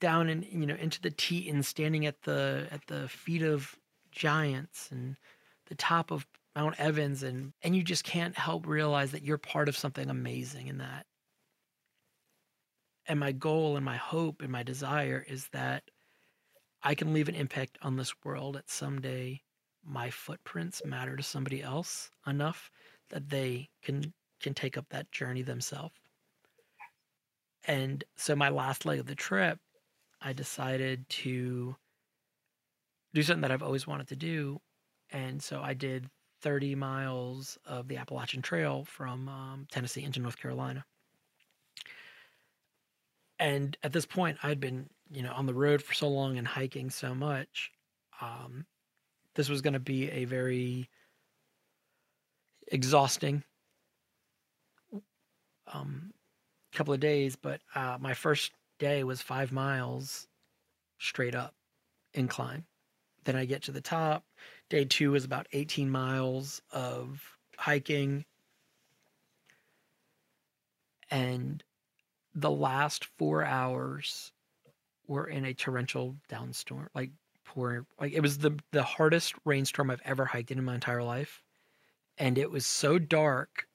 [0.00, 3.74] down in you know into the Teton standing at the at the feet of
[4.12, 5.16] giants and
[5.66, 9.68] the top of Mount Evans and and you just can't help realize that you're part
[9.68, 11.06] of something amazing in that.
[13.06, 15.84] And my goal and my hope and my desire is that
[16.82, 19.42] I can leave an impact on this world that someday
[19.84, 22.70] my footprints matter to somebody else enough
[23.10, 25.94] that they can can take up that journey themselves.
[27.66, 29.58] And so my last leg of the trip,
[30.20, 31.76] I decided to
[33.14, 34.60] do something that I've always wanted to do.
[35.10, 36.08] And so I did
[36.42, 40.84] 30 miles of the Appalachian Trail from um, Tennessee into North Carolina.
[43.38, 46.46] And at this point, I'd been, you know, on the road for so long and
[46.46, 47.70] hiking so much
[48.20, 48.66] um,
[49.38, 50.88] this was going to be a very
[52.66, 53.44] exhausting
[55.72, 56.12] um,
[56.72, 60.26] couple of days, but uh, my first day was five miles
[60.98, 61.54] straight up
[62.14, 62.64] incline.
[63.26, 64.24] Then I get to the top.
[64.70, 67.22] Day two was about 18 miles of
[67.56, 68.24] hiking.
[71.12, 71.62] And
[72.34, 74.32] the last four hours
[75.06, 77.12] were in a torrential downstorm, like
[77.48, 81.02] pour like it was the the hardest rainstorm I've ever hiked in, in my entire
[81.02, 81.42] life.
[82.18, 83.66] and it was so dark,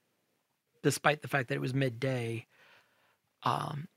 [0.83, 2.45] despite the fact that it was midday.
[3.43, 3.87] Um,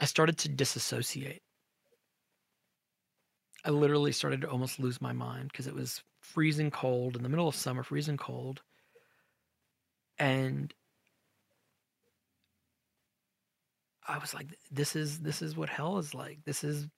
[0.00, 1.42] I started to disassociate.
[3.64, 7.28] I literally started to almost lose my mind because it was freezing cold in the
[7.28, 8.62] middle of summer, freezing cold.
[10.18, 10.74] And
[14.06, 16.40] I was like, this is this is what hell is like.
[16.44, 16.88] This is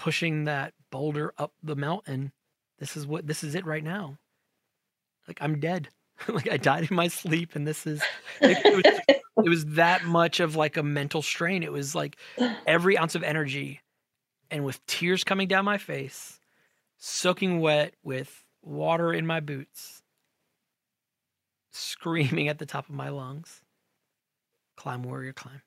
[0.00, 2.32] pushing that boulder up the mountain.
[2.78, 4.16] This is what this is it right now.
[5.28, 5.90] Like I'm dead.
[6.28, 8.02] like I died in my sleep and this is
[8.40, 11.62] it, it, was, it was that much of like a mental strain.
[11.62, 12.16] It was like
[12.66, 13.82] every ounce of energy
[14.50, 16.40] and with tears coming down my face,
[16.96, 20.02] soaking wet with water in my boots,
[21.72, 23.60] screaming at the top of my lungs.
[24.76, 25.60] Climb, warrior, climb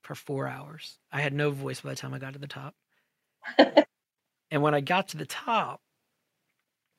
[0.00, 0.98] for four hours.
[1.12, 2.74] I had no voice by the time I got to the top.
[4.50, 5.80] And when I got to the top,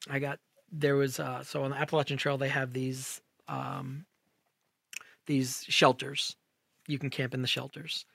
[0.09, 0.39] I got
[0.71, 4.05] there was uh, so on the Appalachian Trail they have these um,
[5.25, 6.35] these shelters.
[6.87, 8.05] You can camp in the shelters.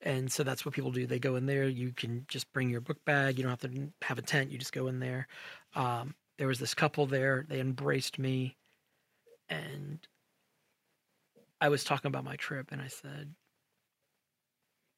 [0.00, 1.06] And so that's what people do.
[1.06, 1.68] They go in there.
[1.68, 3.38] You can just bring your book bag.
[3.38, 4.50] You don't have to have a tent.
[4.50, 5.26] You just go in there.
[5.74, 7.46] Um, there was this couple there.
[7.48, 8.56] They embraced me.
[9.48, 9.98] And
[11.60, 13.34] I was talking about my trip and I said,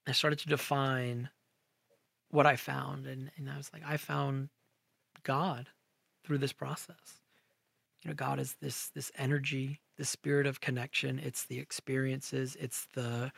[0.08, 1.30] I started to define
[2.30, 3.06] what I found.
[3.06, 4.48] And, and I was like, I found
[5.22, 5.68] God
[6.24, 7.20] through this process.
[8.02, 11.18] You know, God is this this energy, the spirit of connection.
[11.18, 12.56] It's the experiences.
[12.60, 13.32] It's the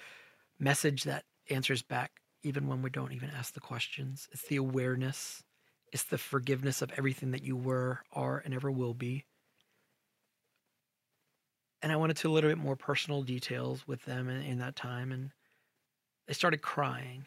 [0.59, 2.12] message that answers back
[2.43, 4.28] even when we don't even ask the questions.
[4.32, 5.43] It's the awareness.
[5.93, 9.24] It's the forgiveness of everything that you were, are, and ever will be.
[11.80, 14.76] And I wanted to a little bit more personal details with them in, in that
[14.76, 15.12] time.
[15.12, 15.30] And
[16.26, 17.26] they started crying.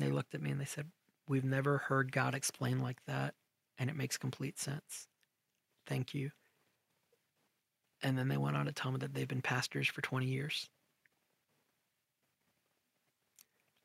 [0.00, 0.86] And they looked at me and they said,
[1.28, 3.34] We've never heard God explain like that.
[3.78, 5.08] And it makes complete sense.
[5.86, 6.30] Thank you.
[8.02, 10.70] And then they went on to tell me that they've been pastors for 20 years.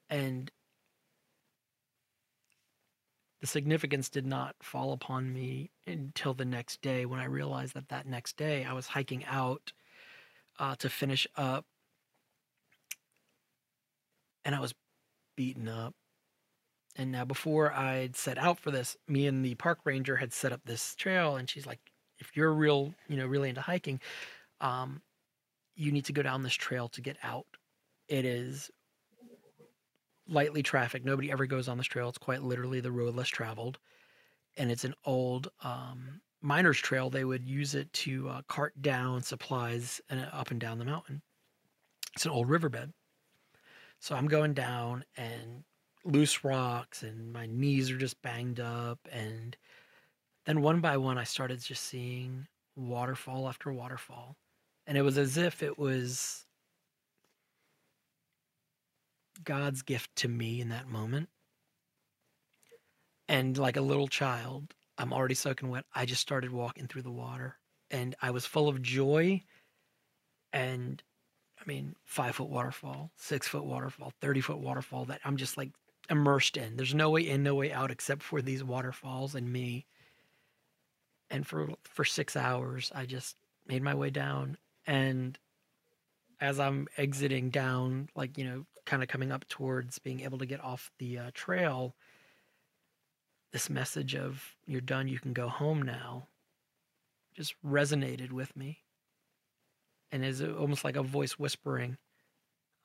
[0.09, 0.49] And
[3.41, 7.89] the significance did not fall upon me until the next day when I realized that
[7.89, 9.73] that next day I was hiking out
[10.59, 11.65] uh, to finish up
[14.45, 14.73] and I was
[15.35, 15.93] beaten up.
[16.95, 20.53] And now, before I'd set out for this, me and the park ranger had set
[20.53, 21.79] up this trail, and she's like,
[22.19, 23.99] "If you're real, you know, really into hiking,
[24.61, 25.01] um,
[25.75, 27.45] you need to go down this trail to get out.
[28.07, 28.71] It is
[30.27, 31.05] lightly trafficked.
[31.05, 32.09] Nobody ever goes on this trail.
[32.09, 33.77] It's quite literally the road less traveled,
[34.57, 37.09] and it's an old um, miners' trail.
[37.09, 40.85] They would use it to uh, cart down supplies and uh, up and down the
[40.85, 41.21] mountain.
[42.15, 42.93] It's an old riverbed.
[43.99, 45.63] So I'm going down and
[46.05, 48.99] loose rocks, and my knees are just banged up.
[49.11, 49.57] And
[50.45, 54.37] then one by one, I started just seeing waterfall after waterfall.
[54.87, 56.45] And it was as if it was
[59.43, 61.29] God's gift to me in that moment.
[63.27, 65.85] And like a little child, I'm already soaking wet.
[65.93, 67.57] I just started walking through the water
[67.89, 69.41] and I was full of joy.
[70.53, 71.01] And
[71.59, 75.71] I mean, five foot waterfall, six foot waterfall, 30 foot waterfall that I'm just like
[76.09, 76.77] immersed in.
[76.77, 79.85] There's no way in, no way out except for these waterfalls and me.
[81.29, 83.35] And for for six hours, I just
[83.67, 84.57] made my way down.
[84.85, 85.37] And
[86.39, 90.45] as I'm exiting down, like, you know, kind of coming up towards being able to
[90.45, 91.95] get off the uh, trail,
[93.51, 96.27] this message of you're done, you can go home now,
[97.33, 98.79] just resonated with me.
[100.11, 101.97] And is almost like a voice whispering,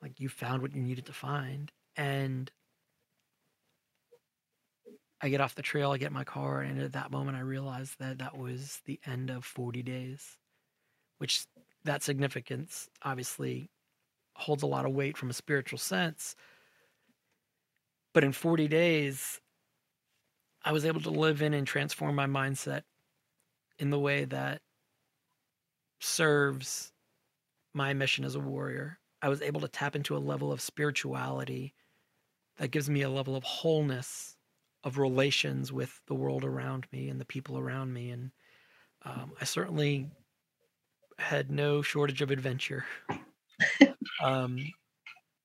[0.01, 1.71] like you found what you needed to find.
[1.95, 2.51] And
[5.21, 7.99] I get off the trail, I get my car, and at that moment I realized
[7.99, 10.37] that that was the end of 40 days,
[11.19, 11.45] which
[11.83, 13.69] that significance obviously
[14.33, 16.35] holds a lot of weight from a spiritual sense.
[18.13, 19.39] But in 40 days,
[20.63, 22.81] I was able to live in and transform my mindset
[23.77, 24.61] in the way that
[25.99, 26.91] serves
[27.73, 28.99] my mission as a warrior.
[29.21, 31.75] I was able to tap into a level of spirituality
[32.57, 34.35] that gives me a level of wholeness
[34.83, 38.09] of relations with the world around me and the people around me.
[38.09, 38.31] And
[39.05, 40.09] um, I certainly
[41.19, 42.85] had no shortage of adventure.
[44.23, 44.57] um,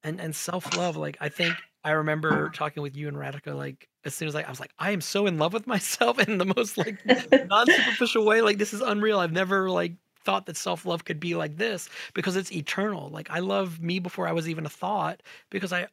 [0.02, 3.88] and and self love, like I think I remember talking with you and Radhika, like
[4.04, 6.38] as soon as I, I was like, I am so in love with myself in
[6.38, 8.40] the most like non superficial way.
[8.40, 9.18] Like this is unreal.
[9.18, 9.92] I've never like
[10.24, 13.08] thought that self love could be like this because it's eternal.
[13.10, 15.88] Like I love me before I was even a thought because I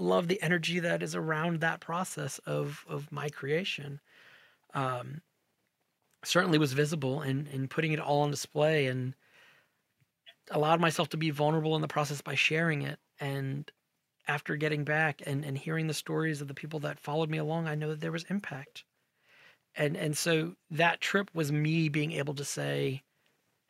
[0.00, 4.00] love the energy that is around that process of of my creation.
[4.74, 5.22] Um,
[6.24, 9.14] certainly was visible in in putting it all on display and
[10.50, 12.98] allowed myself to be vulnerable in the process by sharing it.
[13.20, 13.70] And
[14.26, 17.66] after getting back and, and hearing the stories of the people that followed me along
[17.66, 18.84] i know that there was impact.
[19.74, 23.02] And and so that trip was me being able to say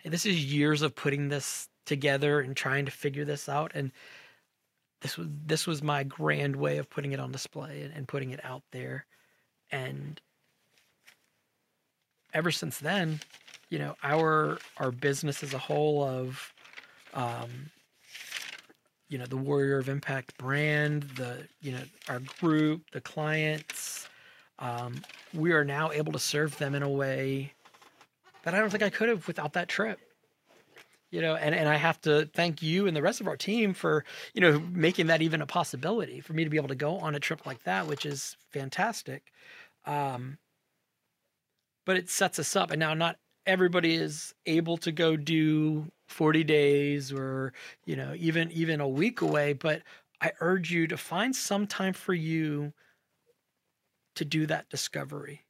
[0.00, 3.72] hey, this is years of putting this together and trying to figure this out.
[3.74, 3.92] And
[5.00, 8.30] this was this was my grand way of putting it on display and, and putting
[8.30, 9.06] it out there.
[9.70, 10.20] And
[12.32, 13.20] ever since then
[13.70, 16.52] you know our our business as a whole of
[17.14, 17.70] um
[19.08, 24.08] you know the warrior of impact brand the you know our group the clients
[24.58, 25.00] um,
[25.32, 27.52] we are now able to serve them in a way
[28.42, 29.98] that i don't think i could have without that trip
[31.10, 33.74] you know and, and i have to thank you and the rest of our team
[33.74, 34.04] for
[34.34, 37.14] you know making that even a possibility for me to be able to go on
[37.14, 39.32] a trip like that which is fantastic.
[39.86, 40.38] Um,
[41.86, 42.70] but it sets us up.
[42.70, 47.52] And now not everybody is able to go do 40 days or
[47.86, 49.82] you know even even a week away but
[50.20, 52.72] i urge you to find some time for you
[54.16, 55.46] to do that discovery.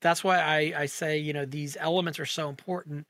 [0.00, 3.06] That's why i i say you know these elements are so important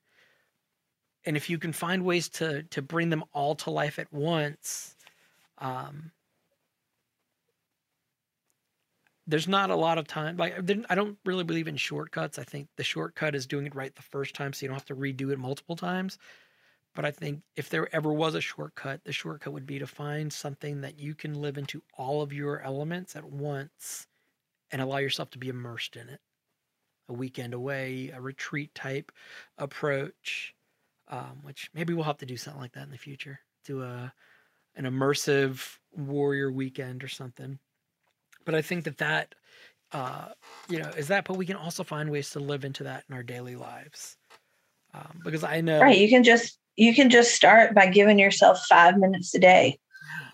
[1.29, 4.97] and if you can find ways to to bring them all to life at once
[5.59, 6.11] um
[9.27, 10.59] there's not a lot of time like
[10.89, 12.39] i don't really believe in shortcuts.
[12.39, 14.87] I think the shortcut is doing it right the first time so you don't have
[14.87, 16.19] to redo it multiple times.
[16.95, 20.33] But i think if there ever was a shortcut the shortcut would be to find
[20.33, 24.07] something that you can live into all of your elements at once
[24.71, 26.21] and allow yourself to be immersed in it.
[27.11, 29.13] A weekend away a retreat type
[29.59, 30.55] approach
[31.09, 34.13] um, which maybe we'll have to do something like that in the future do a
[34.77, 37.59] an immersive warrior weekend or something
[38.49, 39.35] but I think that that,
[39.93, 40.29] uh,
[40.71, 41.27] you know, is that.
[41.27, 44.17] But we can also find ways to live into that in our daily lives,
[44.95, 45.83] um, because I know.
[45.83, 45.99] Right.
[45.99, 49.79] You can just you can just start by giving yourself five minutes a day.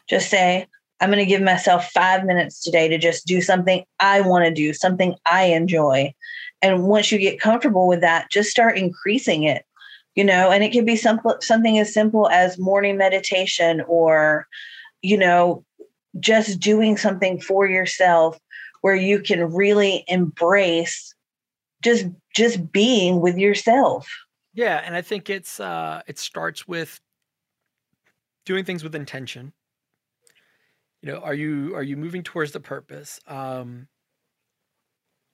[0.09, 0.69] Just say,
[1.01, 4.53] I'm going to give myself five minutes today to just do something I want to
[4.53, 6.15] do, something I enjoy.
[6.63, 9.65] And once you get comfortable with that, just start increasing it.
[10.15, 14.47] You know, and it can be simple, something as simple as morning meditation or,
[15.03, 15.65] you know,
[16.21, 18.39] just doing something for yourself
[18.83, 21.15] where you can really embrace
[21.83, 24.09] just just being with yourself.
[24.55, 27.01] Yeah and i think it's uh it starts with
[28.47, 29.53] doing things with intention.
[31.03, 33.21] You know are you are you moving towards the purpose?
[33.27, 33.89] Um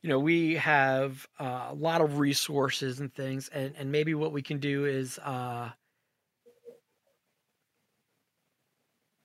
[0.03, 4.32] you know we have uh, a lot of resources and things and and maybe what
[4.32, 5.70] we can do is uh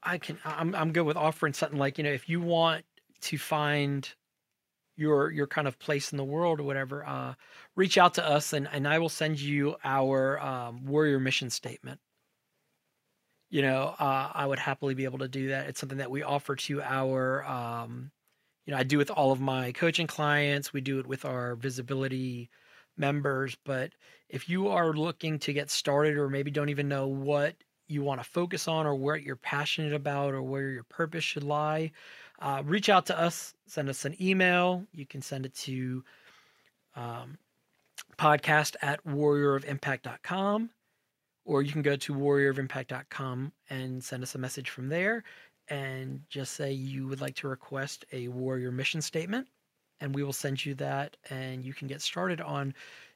[0.06, 2.86] I can I'm I'm good with offering something like, you know, if you want
[3.22, 4.08] to find
[4.98, 7.34] your your kind of place in the world or whatever, uh,
[7.76, 12.00] reach out to us and, and I will send you our um, warrior mission statement.
[13.50, 15.68] You know, uh, I would happily be able to do that.
[15.68, 18.12] It's something that we offer to our, um,
[18.66, 20.74] you know, I do with all of my coaching clients.
[20.74, 22.50] We do it with our visibility
[22.98, 23.56] members.
[23.64, 23.92] But
[24.30, 27.56] if you are looking to get started or maybe don't even know what
[27.88, 31.44] you want to focus on or what you're passionate about or where your purpose should
[31.44, 31.92] lie,
[32.40, 33.54] uh, reach out to us.
[33.68, 34.84] Send us an email.
[34.92, 36.04] You can send it to
[36.96, 37.38] um,
[38.18, 40.70] podcast at warriorofimpact.com
[41.46, 45.24] or you can go to warriorofimpact.com and send us a message from there
[45.70, 49.48] and just say you would like to request a warrior mission statement
[50.02, 52.74] and we will send you that and you can get started on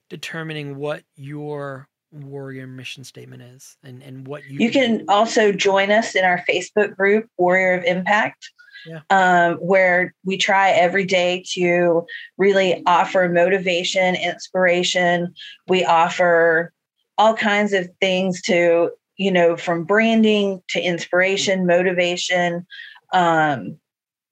[0.10, 5.92] determining what your warrior mission statement is and, and what you you can also join
[5.92, 8.50] us in our facebook group warrior of impact
[8.88, 9.02] yeah.
[9.12, 12.04] um, where we try every day to
[12.38, 15.32] really offer motivation inspiration
[15.68, 16.74] we offer
[17.20, 18.90] all kinds of things to
[19.20, 22.66] you know from branding to inspiration motivation
[23.14, 23.78] um,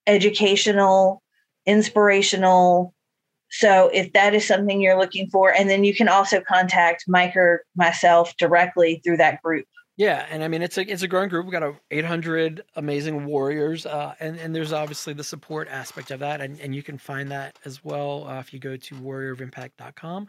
[0.07, 1.21] educational
[1.67, 2.95] inspirational
[3.49, 7.35] so if that is something you're looking for, and then you can also contact Mike
[7.35, 9.65] or myself directly through that group.
[9.95, 11.45] Yeah, and I mean it's a it's a growing group.
[11.45, 16.19] We've got a 800 amazing warriors, uh, and and there's obviously the support aspect of
[16.19, 20.27] that, and and you can find that as well uh, if you go to warriorofimpact.com.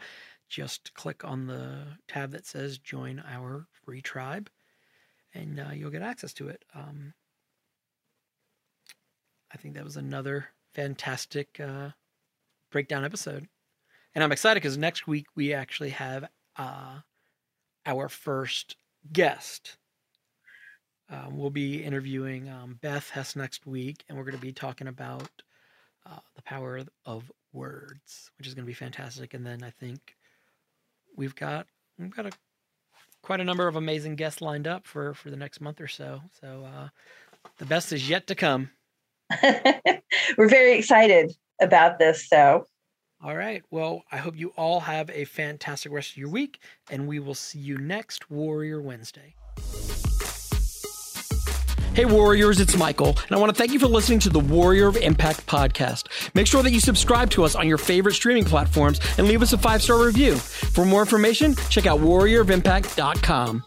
[0.48, 4.50] Just click on the tab that says "Join our free tribe,"
[5.32, 6.62] and uh, you'll get access to it.
[6.74, 7.14] Um,
[9.50, 11.90] I think that was another fantastic uh,
[12.70, 13.48] breakdown episode.
[14.14, 16.98] And I'm excited because next week we actually have uh,
[17.86, 18.76] our first
[19.10, 19.78] guest.
[21.08, 24.88] Um, we'll be interviewing um, Beth Hess next week, and we're going to be talking
[24.88, 25.30] about
[26.04, 29.32] uh, the power of words, which is going to be fantastic.
[29.32, 30.14] And then I think
[31.16, 31.66] we've got
[31.98, 32.32] we've got a
[33.22, 36.20] quite a number of amazing guests lined up for for the next month or so.
[36.40, 36.88] So uh,
[37.58, 38.70] the best is yet to come.
[40.36, 42.28] We're very excited about this.
[42.28, 42.66] So,
[43.22, 43.62] all right.
[43.70, 47.34] Well, I hope you all have a fantastic rest of your week, and we will
[47.34, 49.34] see you next Warrior Wednesday.
[51.98, 54.86] Hey, Warriors, it's Michael, and I want to thank you for listening to the Warrior
[54.86, 56.06] of Impact podcast.
[56.32, 59.52] Make sure that you subscribe to us on your favorite streaming platforms and leave us
[59.52, 60.36] a five star review.
[60.36, 63.64] For more information, check out warriorofimpact.com.